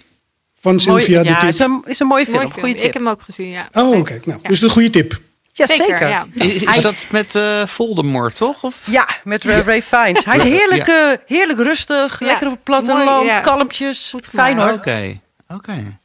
[0.59, 1.49] van Sylvia Mooi, de ja, Tip.
[1.49, 2.35] is een, is een mooie film.
[2.37, 2.59] Mooi film.
[2.59, 2.93] Goeie Ik tip.
[2.93, 3.69] heb hem ook gezien, ja.
[3.73, 4.19] Oh, oké.
[4.25, 4.49] Nou, Ja.
[4.49, 5.19] Dus een goede tip.
[5.53, 6.07] Ja, Zeker, zeker.
[6.07, 6.27] ja.
[6.75, 8.63] Is, dat met eh Voldemort, toch?
[8.63, 8.75] Of?
[8.85, 10.25] Ja, met Ray, Ray Fiennes.
[10.25, 13.39] Hij is heerlijk, heerlijk rustig, Ja, lekker op het platteland, mooi, ja.
[13.39, 14.09] kalmpjes.
[14.09, 14.27] Goed.
[14.33, 14.71] Fijn hoor.
[14.71, 15.97] Oké, oké.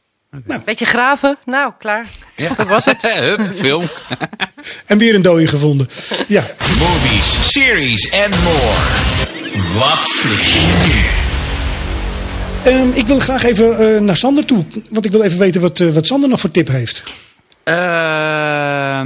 [0.65, 1.37] Beetje graven.
[1.45, 2.07] Nou, klaar.
[2.57, 3.01] Dat was het.
[3.19, 3.89] Hup, film.
[4.85, 5.87] En weer een dode gevonden.
[6.27, 6.43] Ja,
[6.79, 8.75] Movies, series en more.
[9.79, 10.93] Wat je nu?
[12.71, 14.65] Ehm, ik wil graag even eh, naar Sander toe.
[14.89, 17.03] Want ik wil even weten wat, eh, wat Sander nog voor tip heeft.
[17.63, 19.01] Ehm,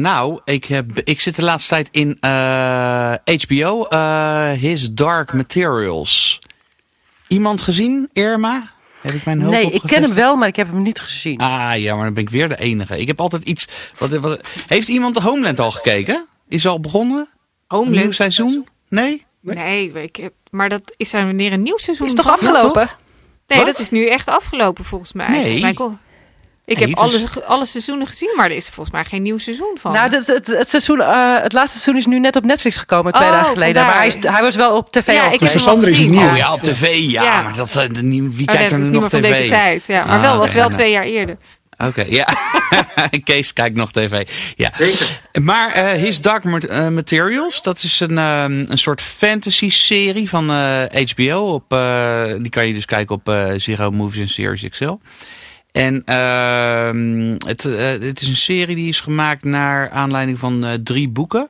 [0.00, 6.38] nou, ik, heb, ik zit de laatste tijd in eh, HBO, eh, His Dark Materials.
[7.28, 8.70] Iemand gezien, Irma?
[9.00, 11.38] Heb ik mijn hoop Nee, ik ken hem wel, maar ik heb hem niet gezien.
[11.38, 12.98] Ah ja, maar dan ben ik weer de enige.
[12.98, 13.68] Ik heb altijd iets...
[13.98, 16.26] Wat, wat, heeft iemand de Homeland al gekeken?
[16.48, 17.18] Is al begonnen?
[17.18, 18.14] Een nieuw Homeland.
[18.14, 18.66] seizoen?
[18.88, 19.24] Nee?
[19.40, 22.88] Nee, ik heb, maar dat is er wanneer een nieuw seizoen Is toch afgelopen?
[23.46, 23.66] Nee, Wat?
[23.66, 25.28] dat is nu echt afgelopen volgens mij.
[25.28, 25.74] Nee.
[25.74, 25.98] Kon-
[26.64, 29.92] Ik heb alle, alle seizoenen gezien, maar er is volgens mij geen nieuw seizoen van.
[29.92, 33.12] Nou, het, het, het, seizoen, eh, het laatste seizoen is nu net op Netflix gekomen,
[33.12, 33.74] twee Oh, dagen geleden.
[33.74, 33.84] vandaar.
[33.90, 35.38] Maar hij, is, hij was wel op tv Ja, al ik.
[35.38, 36.28] Dus voor Sander is het nieuw.
[36.28, 36.96] Oh ja, op tv.
[37.10, 37.42] Ja, Ja.
[37.42, 39.32] maar dat, eh, wie Oh, nee, kijkt dat er niet nog meer van tv?
[39.32, 39.86] deze tijd.
[39.86, 40.74] Ja, maar Ah, wel, was wel nou.
[40.74, 41.36] twee jaar eerder.
[41.86, 42.28] Oké, ja.
[43.24, 44.28] Kees kijkt nog tv.
[44.56, 44.70] Ja.
[44.76, 45.20] Zeker.
[45.42, 50.82] Maar eh His Dark Ma- Materials, dat is een, ehm, een soort fantasy-serie van eh,
[51.10, 51.40] HBO.
[51.54, 54.92] Op, eh, die kan je dus kijken op eh Zero Movies en Series XL.
[55.72, 60.72] En ehm, het, eh, het is een serie die is gemaakt naar aanleiding van eh,
[60.84, 61.48] drie boeken.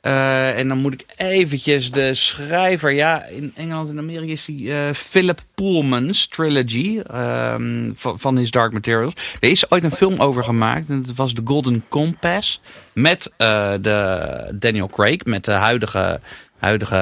[0.00, 4.94] Eh, en dan moet ik eventjes de schrijver, ja, in Engeland en Amerika is die
[4.94, 9.14] Philip Pullman's trilogy ehm, van, van His Dark Materials.
[9.40, 12.60] Er is ooit een film over gemaakt en dat was The Golden Compass
[12.92, 16.20] met de Daniel Craig, met de huidige,
[16.64, 16.96] huidige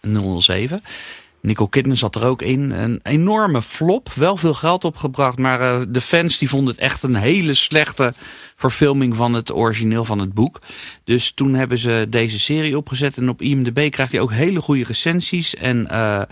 [0.00, 0.82] eh, 007.
[1.42, 2.70] Nicole Kidman zat er ook in.
[2.70, 4.12] Een enorme flop.
[4.14, 5.38] Wel veel geld opgebracht.
[5.38, 8.14] Maar eh, de fans die vonden het echt een hele slechte
[8.56, 10.60] verfilming van het origineel van het boek.
[11.04, 13.16] Dus toen hebben ze deze serie opgezet.
[13.16, 15.54] En op IMDb krijgt hij ook hele goede recensies.
[15.54, 16.22] En, eh,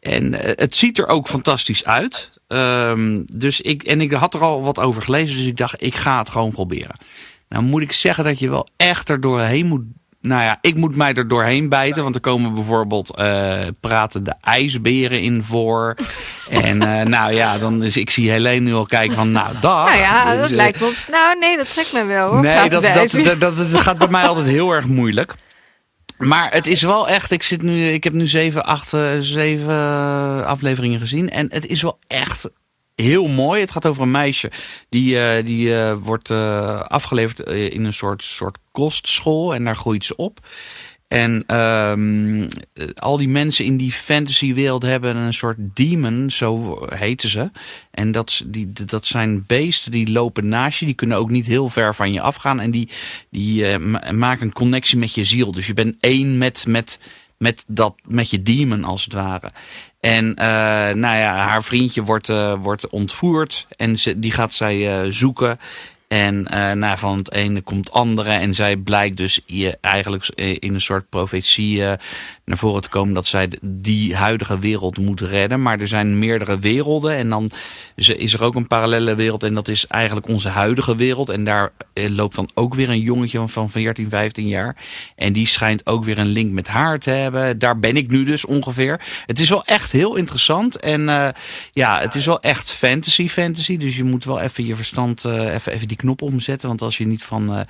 [0.00, 2.30] en eh, het ziet er ook fantastisch uit.
[2.46, 5.36] Ehm, dus ik, en ik had er al wat over gelezen.
[5.36, 6.96] Dus ik dacht, ik ga het gewoon proberen.
[7.48, 9.84] Nou moet ik zeggen dat je wel echt er doorheen moet
[10.20, 12.02] nou ja, ik moet mij er doorheen bijten.
[12.02, 15.94] Want er komen bijvoorbeeld eh pratende ijsberen in voor.
[16.50, 19.86] En eh, nou ja, dan is, ik zie Helene nu al kijken van, nou, dag.
[19.88, 20.86] Nou ja, dat Dus, eh, lijkt me...
[20.86, 22.40] op- Nou nee, dat trekt me wel hoor.
[22.40, 25.34] Nee, Praten dat, de dat, dat, dat, dat gaat bij mij altijd heel erg moeilijk.
[26.18, 29.76] Maar het is wel echt, ik, zit nu, ik heb nu zeven, acht, zeven
[30.46, 31.30] afleveringen gezien.
[31.30, 32.50] En het is wel echt
[33.02, 33.60] heel mooi.
[33.60, 34.50] Het gaat over een meisje
[34.88, 39.54] die, eh, die eh, wordt eh, afgeleverd in een soort, soort kostschool.
[39.54, 40.40] En daar groeit ze op.
[41.08, 42.42] En ehm,
[42.74, 47.50] eh, al die mensen in die fantasywereld hebben een soort demon, zo heten ze.
[47.90, 50.86] En dat, die, dat zijn beesten die lopen naast je.
[50.86, 52.60] Die kunnen ook niet heel ver van je afgaan.
[52.60, 52.88] En die,
[53.30, 55.52] die ma- maken een connectie met je ziel.
[55.52, 56.98] Dus je bent één met, met,
[57.38, 59.50] met, dat, met je demon als het ware.
[60.00, 60.46] En eh,
[60.94, 63.66] nou ja, haar vriendje wordt, eh, wordt ontvoerd.
[63.76, 65.58] En ze, die gaat zij eh, zoeken.
[66.08, 66.42] En
[66.78, 68.30] nou, van het ene komt het andere.
[68.30, 69.40] En zij blijkt dus
[69.80, 71.92] eigenlijk eh, in een soort profetie eh,
[72.44, 75.62] naar voren te komen dat zij die huidige wereld moet redden.
[75.62, 77.16] Maar er zijn meerdere werelden.
[77.16, 77.50] En dan
[77.94, 79.42] is er ook een parallele wereld.
[79.42, 81.28] En dat is eigenlijk onze huidige wereld.
[81.28, 84.76] En daar loopt dan ook weer een jongetje van- van 14, 15 jaar.
[85.16, 87.58] En die schijnt ook weer een link met haar te hebben.
[87.58, 89.00] Daar ben ik nu dus ongeveer.
[89.26, 90.76] Het is wel echt heel interessant.
[90.76, 91.34] En
[91.72, 93.76] ja, het is wel echt fantasy fantasy.
[93.76, 96.68] Dus je moet wel even je verstand even, even die knop omzetten.
[96.68, 97.60] Want als je niet van eh,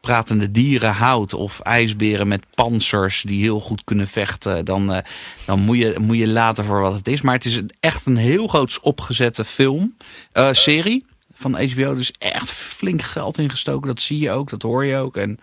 [0.00, 5.04] pratende dieren houdt of ijsberen met pansers die heel goed kunnen vechten, dan, eh,
[5.44, 7.20] dan moet, je, moet je laten voor wat het is.
[7.20, 9.96] Maar het is echt een heel groots opgezette film,
[10.32, 11.94] eh, serie van HBO.
[11.94, 13.88] Dus echt flink geld ingestoken.
[13.88, 15.16] Dat zie je ook, dat hoor je ook.
[15.16, 15.38] En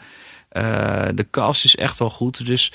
[1.16, 2.46] de cast is echt wel goed.
[2.46, 2.72] Dus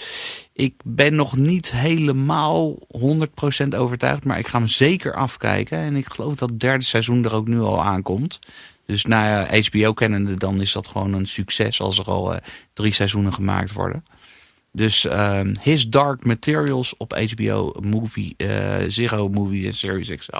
[0.52, 4.24] ik ben nog niet helemaal 100% overtuigd.
[4.24, 5.78] Maar ik ga hem zeker afkijken.
[5.78, 8.38] En ik geloof dat het derde seizoen er ook nu al aankomt.
[8.86, 12.40] Dus na ja, HBO kennende, dan is dat gewoon een succes als er al eh,
[12.72, 14.04] drie seizoenen gemaakt worden.
[14.72, 18.48] Dus ehm, His Dark Materials op HBO Movie, eh
[18.88, 20.36] Zero Movie en Series XL.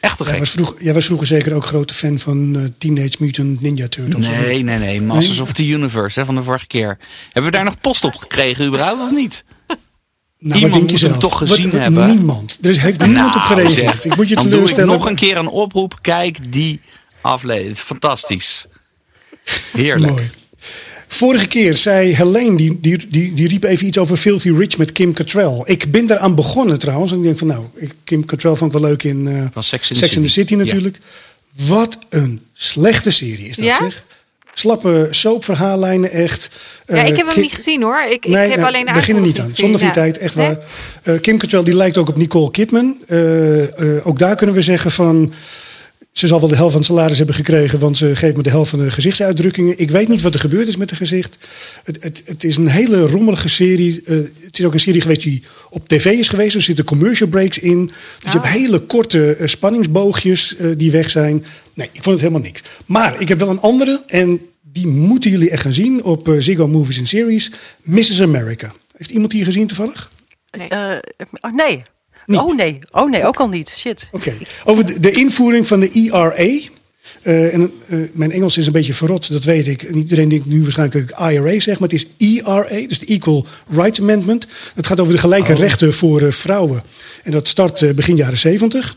[0.00, 0.54] Echt te Jij gek.
[0.58, 4.28] was, jij was vroeger zeker ook grote fan van eh, Teenage Mutant Ninja Turtles.
[4.28, 5.02] Nee, nee, nee.
[5.02, 6.98] Masters of the Universe hè, van de vorige keer.
[7.24, 9.44] Hebben we daar nog post op gekregen überhaupt of niet?
[10.38, 12.06] Nou, Iemand moet hem toch gezien wat- hebben.
[12.06, 12.58] Niemand.
[12.62, 14.02] Er is- heeft niemand op Nou, gereageerd.
[14.02, 14.86] zeg, Ik moet je teleurstellen.
[14.94, 15.98] nog een keer een oproep.
[16.00, 16.80] Kijk die
[17.22, 17.78] aflevering.
[17.78, 18.66] Fantastisch.
[19.72, 20.12] Heerlijk.
[20.12, 20.30] Mooi.
[21.08, 24.92] Vorige keer zei Helene, die, die, die, die riep even iets over Filthy Rich met
[24.92, 25.62] Kim Cattrall.
[25.64, 27.12] Ik ben daaraan begonnen trouwens.
[27.12, 27.64] En ik denk van nou,
[28.04, 30.32] Kim Cattrall vond ik wel leuk in eh, Van Sex in Sex the and the
[30.32, 30.54] City.
[30.54, 30.98] Natuurlijk.
[31.66, 33.76] Wat een slechte serie is dat Ja?
[33.80, 34.04] zeg.
[34.54, 36.50] Slappe soapverhaallijnen echt.
[36.86, 38.02] Ja, Eh, ik heb hem niet gezien hoor.
[38.10, 39.50] Ik, Nee, ik heb eh, alleen de begin er niet aan.
[39.54, 40.20] Zonder viteit, Ja.
[40.20, 40.46] echt Nee?
[40.46, 40.58] waar.
[41.02, 42.96] Eh, Kim Cattrall die lijkt ook op Nicole Kidman.
[43.06, 45.32] Eh, eh, ook daar kunnen we zeggen van...
[46.12, 48.50] Ze zal wel de helft van het salaris hebben gekregen, want ze geeft me de
[48.50, 49.78] helft van de gezichtsuitdrukkingen.
[49.78, 51.36] Ik weet niet wat er gebeurd is met haar gezicht.
[51.84, 54.02] Het, het, het is een hele rommelige serie.
[54.04, 56.54] Eh, het is ook een serie geweest die op tv is geweest.
[56.54, 57.86] Er zitten commercial breaks in.
[57.86, 61.44] Dus je hebt hele korte eh, spanningsboogjes eh, die weg zijn.
[61.74, 62.62] Nee, ik vond het helemaal niks.
[62.86, 64.40] Maar ik heb wel een andere en
[64.72, 67.50] die moeten jullie echt gaan zien op Ziggo Movies and Series.
[67.82, 68.20] Mrs.
[68.20, 68.72] America.
[68.96, 70.10] Heeft iemand die gezien toevallig?
[70.50, 70.68] Nee.
[70.68, 70.96] Eh,
[71.40, 71.82] oh, nee.
[72.32, 72.40] Niet.
[72.40, 72.78] Oh nee.
[72.90, 73.68] Oh nee, ook al niet.
[73.68, 74.08] Shit.
[74.10, 76.70] Oké, over de, de invoering van de ERA.
[77.22, 79.82] Eh, en, eh, mijn Engels is een beetje verrot, dat weet ik.
[79.82, 84.00] En Iedereen denkt nu waarschijnlijk IRA zeg, maar het is ERA, dus de Equal Rights
[84.00, 84.46] Amendment.
[84.74, 86.82] Dat gaat over de gelijke rechten voor eh, vrouwen.
[87.22, 88.96] En dat start eh, begin jaren 70.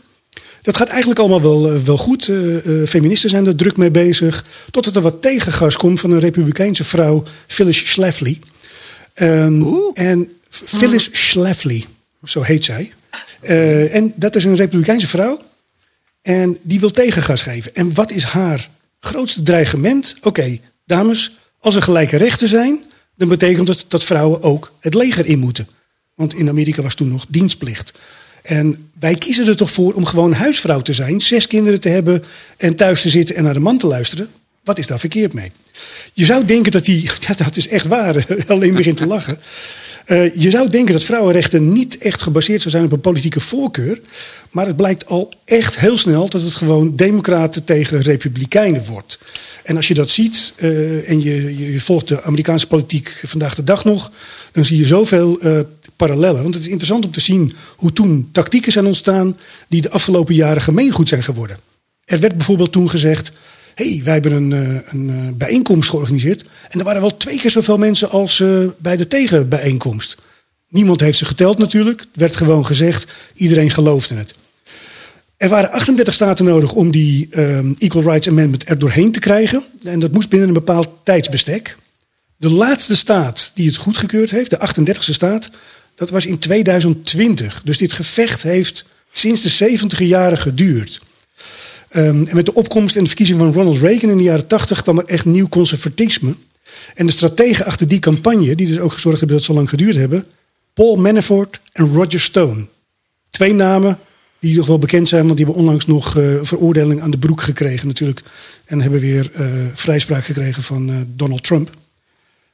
[0.66, 2.28] Dat gaat eigenlijk allemaal wel, wel goed.
[2.28, 4.44] Eh, eh, feministen zijn er druk mee bezig.
[4.70, 8.38] Totdat er wat tegengas komt van een republikeinse vrouw, Phyllis Schlafly.
[9.14, 9.64] Ehm,
[9.94, 11.84] en Phyllis Schlafly,
[12.24, 12.92] zo heet zij.
[13.40, 15.40] Eh, en dat is een republikeinse vrouw.
[16.22, 17.74] En die wil tegengas geven.
[17.74, 20.16] En wat is haar grootste dreigement?
[20.22, 25.26] Oké, dames, als er gelijke rechten zijn, dan betekent het dat vrouwen ook het leger
[25.26, 25.68] in moeten.
[26.14, 27.92] Want in Amerika was toen nog dienstplicht.
[28.42, 32.24] En wij kiezen er toch voor om gewoon huisvrouw te zijn, zes kinderen te hebben
[32.56, 34.28] en thuis te zitten en naar de man te luisteren.
[34.64, 35.52] Wat is daar verkeerd mee?
[36.12, 37.10] Je zou denken dat die,
[37.44, 39.38] dat is echt waar, alleen begint te lachen.
[40.06, 44.00] Eh, je zou denken dat vrouwenrechten niet echt gebaseerd zou zijn op een politieke voorkeur.
[44.50, 49.18] Maar het blijkt al echt heel snel dat het gewoon democraten tegen republikeinen wordt.
[49.62, 53.64] En als je dat ziet eh, en je, je, volgt de Amerikaanse politiek vandaag de
[53.64, 54.10] dag nog,
[54.52, 55.60] dan zie je zoveel eh,
[55.96, 56.42] parallellen.
[56.42, 59.36] Want het is interessant om te zien hoe toen tactieken zijn ontstaan
[59.68, 61.58] die de afgelopen jaren gemeengoed zijn geworden.
[62.04, 63.32] Er werd bijvoorbeeld toen gezegd:
[63.76, 66.44] hey, wij hebben een, eh, een eh, bijeenkomst georganiseerd.
[66.68, 70.16] En er waren wel twee keer zoveel mensen als eh, bij de tegenbijeenkomst.
[70.68, 72.00] Niemand heeft ze geteld natuurlijk.
[72.00, 73.12] Het werd gewoon gezegd.
[73.34, 74.34] Iedereen geloofde het.
[75.36, 79.64] Er waren 38 staten nodig om die ehm, Equal Rights Amendment er doorheen te krijgen.
[79.82, 81.76] En dat moest binnen een bepaald tijdsbestek.
[82.36, 85.50] De laatste staat die het goedgekeurd heeft, de 38e staat,
[85.94, 87.62] dat was in 2020.
[87.64, 91.00] Dus dit gevecht heeft sinds de 70 jaren geduurd.
[91.96, 94.82] Ehm, en met de opkomst en de verkiezing van Ronald Reagan in de jaren 80
[94.82, 96.34] kwam er echt nieuw conservatisme.
[96.94, 99.68] En de strategen achter die campagne, die dus ook gezorgd hebben dat het zo lang
[99.68, 100.26] geduurd hebben,
[100.74, 102.66] Paul Manafort en Roger Stone.
[103.30, 103.98] Twee namen
[104.38, 107.18] die toch wel bekend zijn, want die hebben onlangs nog eh, een veroordeling aan de
[107.18, 108.22] broek gekregen natuurlijk.
[108.64, 111.70] En hebben weer eh, vrijspraak gekregen van eh, Donald Trump.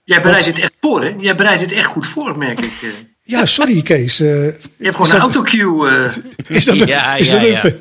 [0.04, 1.14] Jij bereidt dit echt voor, hè?
[1.18, 2.72] Jij bereidt dit echt goed voor, merk ik.
[2.82, 2.88] eh.
[3.22, 4.20] Ja, sorry Kees.
[4.20, 5.88] eh, Je hebt gewoon een autocue.
[5.88, 6.16] eh.
[6.56, 7.72] Is dat een- Ja, is ja, ja.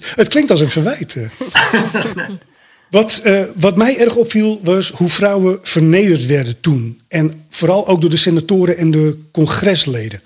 [0.00, 1.16] Ver- Het klinkt als een verwijt.
[2.90, 7.00] wat, eh, wat mij erg opviel was hoe vrouwen vernederd werden toen.
[7.08, 10.20] En vooral ook door de senatoren en de congresleden.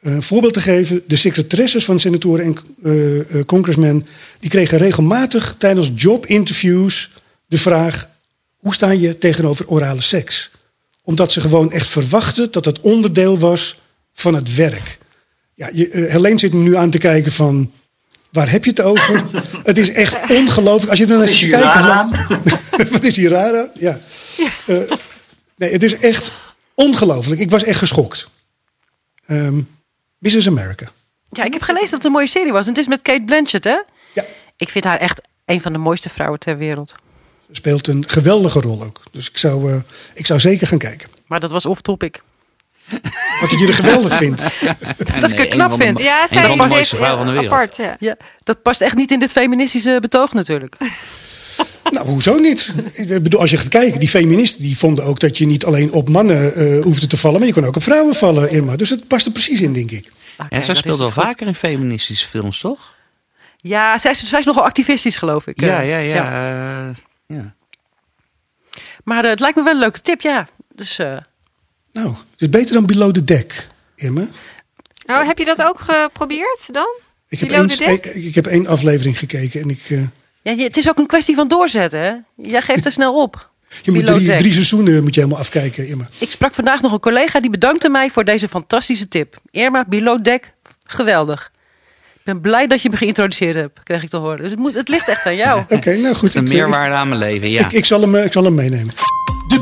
[0.00, 4.06] Eh, Een voorbeeld te geven, de secretaresses van senatoren en eh, eh, congressmen...
[4.40, 7.10] die kregen regelmatig tijdens jobinterviews
[7.46, 8.08] de vraag...
[8.56, 10.50] hoe sta je tegenover orale seks?
[11.04, 13.78] Omdat ze gewoon echt verwachten dat het onderdeel was
[14.12, 14.98] van het werk.
[15.54, 17.72] Ja, je, Helene zit me nu aan te kijken van...
[18.32, 19.24] Waar heb je het over?
[19.70, 20.90] het is echt ongelooflijk.
[20.90, 21.70] Als je er naar zit te kijken...
[21.70, 22.10] aan?
[22.90, 23.68] Wat is hier raar?
[23.74, 23.98] Ja.
[24.66, 24.76] Eh,
[25.56, 26.32] nee, het is echt
[26.74, 27.40] ongelooflijk.
[27.40, 28.28] Ik was echt geschokt.
[29.26, 29.60] Ehm
[30.22, 30.46] Mrs.
[30.46, 30.90] America.
[31.30, 32.62] Ja, ik heb gelezen dat het een mooie serie was.
[32.62, 33.80] En het is met Kate Blanchett, hè?
[34.14, 34.24] Ja.
[34.56, 36.94] Ik vind haar echt een van de mooiste vrouwen ter wereld.
[37.46, 39.02] Ze speelt een geweldige rol ook.
[39.10, 39.78] Dus ik zou, eh,
[40.14, 41.08] ik zou zeker gaan kijken.
[41.26, 42.22] Maar dat was off-topic.
[43.40, 44.38] Wat ik jullie geweldig vind.
[45.20, 46.00] Dat ik er knap vind.
[46.00, 47.52] Ja, Een zij van de is mooiste vrouwen van de wereld.
[47.60, 47.96] Apart, ja.
[47.98, 50.76] Ja, dat past echt niet in dit feministische betoog natuurlijk.
[51.90, 52.74] Nou, hoezo niet?
[52.92, 55.92] Ik bedoel, als je gaat kijken, die feministen die vonden ook dat je niet alleen
[55.92, 58.76] op mannen eh, hoefde te vallen, maar je kon ook op vrouwen vallen, Irma.
[58.76, 60.12] Dus het past er precies in, denk ik.
[60.38, 61.24] Oké, En zij speelt wel het goed.
[61.24, 62.94] vaker in feministische films, toch?
[63.56, 65.60] Ja, zij is, zij is nogal activistisch, geloof ik.
[65.60, 66.92] Ja, Eh, ja, ja.
[67.26, 67.54] ja.
[69.04, 70.48] Maar eh, het lijkt me wel een leuke tip, ja.
[70.74, 71.16] Dus eh,
[71.92, 74.26] Nou, het is beter dan Below the Deck, Irma.
[75.06, 76.88] Oh, heb je dat ook geprobeerd dan?
[77.28, 78.04] Ik heb, Below één, the Deck?
[78.04, 79.98] ik heb één aflevering gekeken en ik, eh,
[80.42, 82.12] ja, het is ook een kwestie van doorzetten, hè?
[82.36, 83.50] Jij geeft er snel op.
[83.82, 86.08] je moet drie, drie seizoenen moet je helemaal afkijken, Irma.
[86.18, 89.36] Ik sprak vandaag nog een collega die bedankte mij voor deze fantastische tip.
[89.50, 90.52] Irma, Below Deck,
[90.84, 91.52] geweldig.
[92.14, 94.38] Ik ben blij dat je me geïntroduceerd hebt, kreeg ik te horen.
[94.38, 95.62] Dus het, moet, het ligt echt aan jou.
[95.68, 96.34] Oké, nou goed.
[96.34, 97.64] Een ik, eh, meerwaarde aan mijn leven, ja.
[97.64, 98.94] Ik, ik, zal hem, eh, ik zal hem meenemen.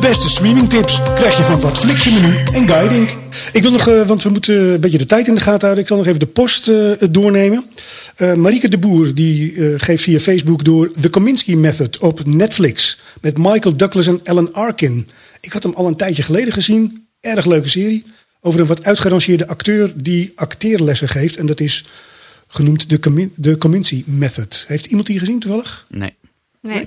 [0.01, 3.09] De beste streamingtips krijg je van Wat Flix je menu en guiding.
[3.53, 5.81] Ik wil nog, eh, want we moeten een beetje de tijd in de gaten houden.
[5.83, 7.65] Ik zal nog even de post eh, doornemen.
[8.17, 12.99] Eh Marieke de Boer die, eh, geeft via Facebook door The Kominsky Method op Netflix.
[13.21, 15.09] Met Michael Douglas en Alan Arkin.
[15.41, 17.07] Ik had hem al een tijdje geleden gezien.
[17.21, 18.05] Erg leuke serie.
[18.41, 21.37] Over een wat uitgerangeerde acteur die acteerlessen geeft.
[21.37, 21.85] En dat is
[22.49, 24.65] genoemd de, Komin- de Kominsky Method.
[24.69, 25.87] Heeft iemand die gezien toevallig?
[25.89, 26.15] Nee.
[26.63, 26.87] Nee.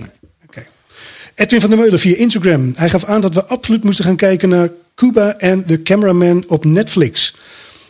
[1.34, 2.72] Edwin van der Meulen via Instagram.
[2.76, 6.64] Hij gaf aan dat we absoluut moesten gaan kijken naar Cuba en The Cameraman op
[6.64, 7.34] Netflix.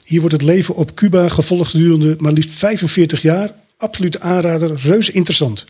[0.05, 3.51] Hier wordt het leven op Cuba gevolgd gedurende maar liefst 45 jaar.
[3.76, 5.66] Absolute aanrader, reuze interessant.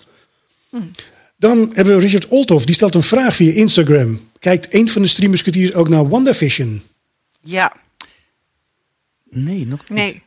[1.36, 4.28] Dan hebben we Richard Olthoff, die stelt een vraag via Instagram.
[4.38, 6.82] Kijkt een van de streamersketeers ook naar WandaVision?
[7.40, 7.72] Ja.
[9.30, 9.98] Nee, nog niet.
[9.98, 10.22] Nee.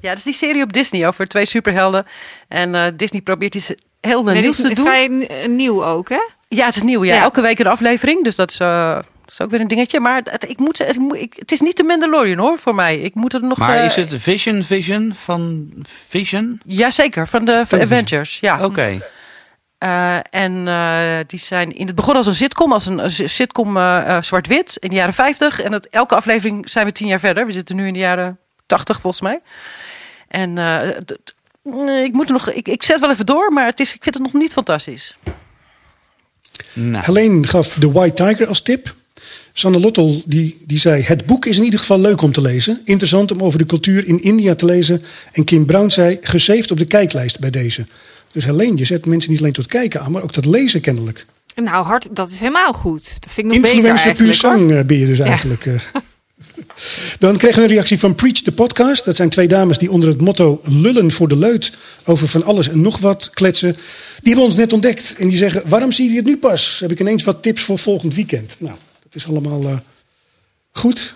[0.00, 2.06] ja, dat is die serie op Disney over twee superhelden.
[2.48, 4.84] En eh, Disney probeert iets heel Nee, nieuws dit te is doen.
[4.86, 6.20] vrij nieuw ook, hè?
[6.54, 7.04] Ja, het is nieuw.
[7.04, 7.14] Ja.
[7.14, 7.22] Ja.
[7.22, 8.24] Elke week een aflevering.
[8.24, 10.00] Dus dat is, eh, dat is ook weer een dingetje.
[10.00, 12.98] Maar het, het- ik moet, zeggen, ik het is niet de Mandalorian hoor, voor mij.
[12.98, 13.58] Ik moet er nog...
[13.58, 15.70] Maar eh, is het Vision Vision van
[16.08, 16.60] Vision?
[16.64, 17.80] Jazeker, van de van.
[17.80, 18.40] Avengers.
[18.40, 18.64] Ja.
[18.64, 19.00] Oké.
[19.78, 23.76] Eh, en eh, die zijn in het begon als een sitcom, als een, een sitcom
[23.76, 25.60] eh, eh, zwart-wit in de jaren 50.
[25.60, 27.46] En het, elke aflevering zijn we tien jaar verder.
[27.46, 29.40] We zitten nu in de jaren 80 volgens mij.
[30.28, 31.34] En eh, het- het-
[32.04, 34.14] ik moet er nog, ik, ik zet wel even door, maar het is, ik vind
[34.14, 35.16] het nog niet fantastisch.
[36.72, 38.94] Nou, Helene gaf The White Tiger als tip.
[39.52, 42.80] Sanne Lottel die, die zei: Het boek is in ieder geval leuk om te lezen.
[42.84, 45.02] Interessant om over de cultuur in India te lezen.
[45.32, 47.86] En Kim Brown zei: Gesaved op de kijklijst bij deze.
[48.32, 51.26] Dus Helene, je zet mensen niet alleen tot kijken aan, maar ook tot lezen kennelijk.
[51.54, 53.16] Nou, hard, dat is helemaal goed.
[53.20, 54.42] Dat vind ik nog beter Influencer puur eigenlijk.
[54.42, 54.68] hoor.
[54.68, 55.64] zang eh, ben je dus eigenlijk.
[57.18, 59.04] Dan kregen we een reactie van Preach the Podcast.
[59.04, 61.72] Dat zijn twee dames die onder het motto Lullen voor de Leut
[62.04, 63.72] over van alles en nog wat kletsen.
[63.72, 65.14] Die hebben ons net ontdekt.
[65.18, 66.80] En die zeggen, waarom zie je het nu pas?
[66.80, 68.56] Heb ik ineens wat tips voor volgend weekend.
[68.58, 69.76] Nou, dat is allemaal eh,
[70.70, 71.14] goed.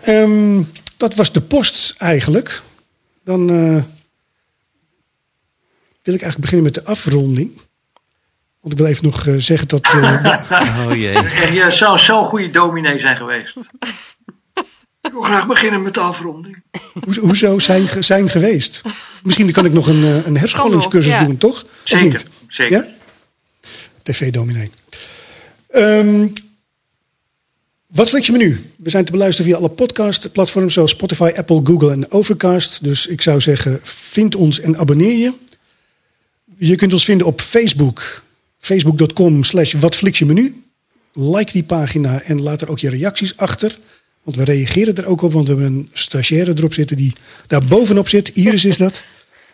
[0.00, 0.62] Ehm,
[0.96, 2.62] dat was de post eigenlijk.
[3.24, 3.82] Dan eh,
[6.02, 7.50] wil ik eigenlijk beginnen met de afronding.
[8.60, 9.84] Want ik wil even nog eh, zeggen dat...
[9.84, 10.40] eh,
[10.86, 11.12] oh jee.
[11.12, 13.56] Ja, je zou zo'n goede dominee zijn geweest.
[15.02, 16.62] Ik wil graag beginnen met de afronding.
[17.04, 18.80] Hoezo- Hoezo zijn, zijn geweest?
[19.22, 21.24] Misschien kan ik nog een, eh, een herscholingscursus ja.
[21.24, 21.62] doen, toch?
[21.62, 22.24] Of Zeker, niet?
[22.48, 22.76] zeker.
[22.78, 22.86] Ja?
[24.02, 24.70] TV-dominee.
[25.68, 26.26] Ehm,
[27.86, 28.72] Wat flik je menu?
[28.76, 32.84] We zijn te beluisteren via alle podcastplatforms zoals Spotify, Apple, Google en Overcast.
[32.84, 35.32] Dus ik zou zeggen, vind ons en abonneer je.
[36.56, 38.22] Je kunt ons vinden op Facebook.
[38.58, 40.62] Facebook.com slash watflixjemenu.
[41.12, 43.78] Like die pagina en laat er ook je reacties achter.
[44.22, 47.12] Want we reageren er ook op, want we hebben een stagiaire erop zitten die
[47.46, 48.28] daar bovenop zit.
[48.28, 49.02] Iris is dat.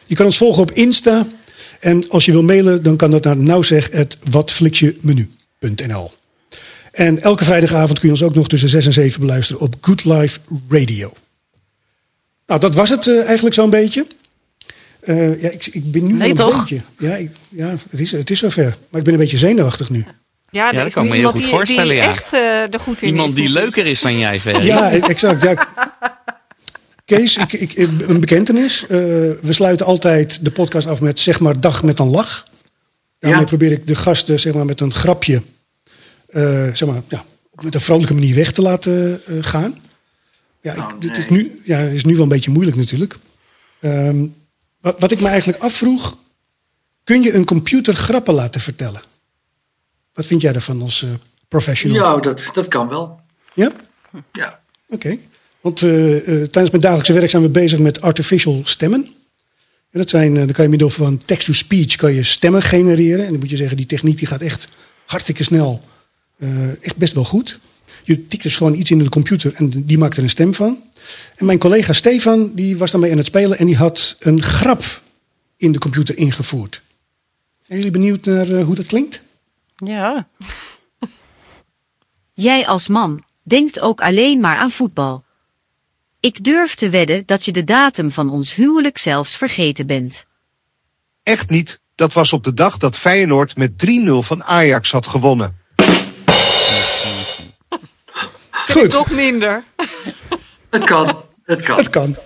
[0.06, 1.26] Je kan ons volgen op Insta.
[1.80, 6.10] En als je wil mailen, dan kan dat naar nouzeg.watflixjemenu.nl
[6.92, 10.04] En elke vrijdagavond kun je ons ook nog tussen 6 en 7 beluisteren op Good
[10.04, 10.38] Life
[10.68, 11.12] Radio.
[12.46, 14.06] Nou, dat was het eh, eigenlijk zo'n beetje.
[15.04, 16.58] Eh, ja, ik, ik ben nu Nee, een toch?
[16.58, 16.80] beetje.
[16.98, 18.76] Ja, ik, ja het, is, het is zover.
[18.88, 20.04] Maar ik ben een beetje zenuwachtig nu.
[20.50, 22.10] Ja, dat kan ik me heel iemand goed die, voorstellen, die ja.
[22.10, 23.34] echt eh er goed in Iemand is.
[23.34, 24.64] die leuker is dan jij, Ferry.
[24.66, 25.42] Ja, exact.
[25.42, 25.68] Ja.
[27.04, 28.82] Kees, ik, ik, een bekentenis.
[28.82, 32.46] Eh, we sluiten altijd de podcast af met zeg maar dag met een lach.
[33.18, 33.46] Daarmee Ja.
[33.46, 35.42] probeer ik de gasten zeg maar, met een grapje,
[36.26, 36.42] eh,
[36.72, 37.24] zeg maar, ja,
[37.62, 39.78] met een vrolijke manier weg te laten gaan.
[40.60, 43.16] Ja, ik, Oh, dit is nu, ja, het is nu wel een beetje moeilijk natuurlijk.
[43.80, 44.24] Ehm,
[44.84, 46.16] wat, wat ik me eigenlijk afvroeg,
[47.04, 49.02] kun je een computer grappen laten vertellen?
[50.12, 51.10] Wat vind jij daarvan als eh,
[51.48, 51.96] professional?
[51.96, 53.20] Ja, dat, dat kan wel.
[53.54, 53.72] Ja?
[54.32, 54.60] Ja.
[54.88, 55.18] Oké.
[55.60, 59.06] Want eh, eh, tijdens mijn dagelijkse werk zijn we bezig met artificial stemmen.
[59.90, 63.24] En dat zijn, dan kan je middel van text-to-speech kan je stemmen genereren.
[63.24, 64.68] En dan moet je zeggen, die techniek die gaat echt
[65.06, 65.82] hartstikke snel.
[66.80, 67.58] Echt best wel goed.
[68.02, 70.82] Je tikt dus gewoon iets in de computer en die maakt er een stem van.
[71.36, 75.02] En mijn collega Stefan, die was daarmee aan het spelen en die had een grap
[75.56, 76.80] in de computer ingevoerd.
[77.62, 79.22] Zijn jullie benieuwd naar eh, hoe dat klinkt?
[79.76, 80.28] Ja.
[82.32, 85.24] Jij als man denkt ook alleen maar aan voetbal.
[86.20, 90.26] Ik durf te wedden dat je de datum van ons huwelijk zelfs vergeten bent.
[91.22, 91.80] Echt niet.
[91.94, 93.90] Dat was op de dag dat Feyenoord met 3-0
[94.20, 95.56] van Ajax had gewonnen.
[98.72, 98.90] Goed.
[98.90, 99.64] Toch minder.
[100.74, 101.22] Het kan.
[101.44, 101.76] Het kan.
[101.76, 102.16] Het kan.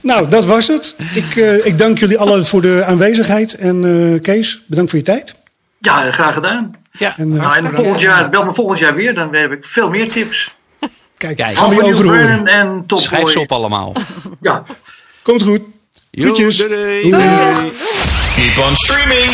[0.00, 0.96] Nou, dat was het.
[1.14, 3.54] Ik, eh, ik dank jullie allen voor de aanwezigheid.
[3.54, 3.84] En
[4.14, 5.34] eh, Kees, bedankt voor je tijd.
[5.78, 6.72] Ja, graag gedaan.
[6.92, 7.14] Ja.
[7.16, 9.90] En, eh, Nou, en volgend jaar, bel me volgend jaar weer, dan heb ik veel
[9.90, 10.54] meer tips.
[11.16, 11.56] kijk, Kijk.
[11.56, 12.46] gaan we overhoren.
[12.46, 13.32] En Top Schrijf Boy.
[13.32, 13.92] ze op allemaal.
[14.40, 14.62] Ja.
[15.22, 15.60] Komt goed.
[16.10, 16.56] Jo, Groetjes.
[16.56, 17.10] doei, doei.
[17.10, 17.72] Doei.
[18.34, 19.32] Keep on streaming.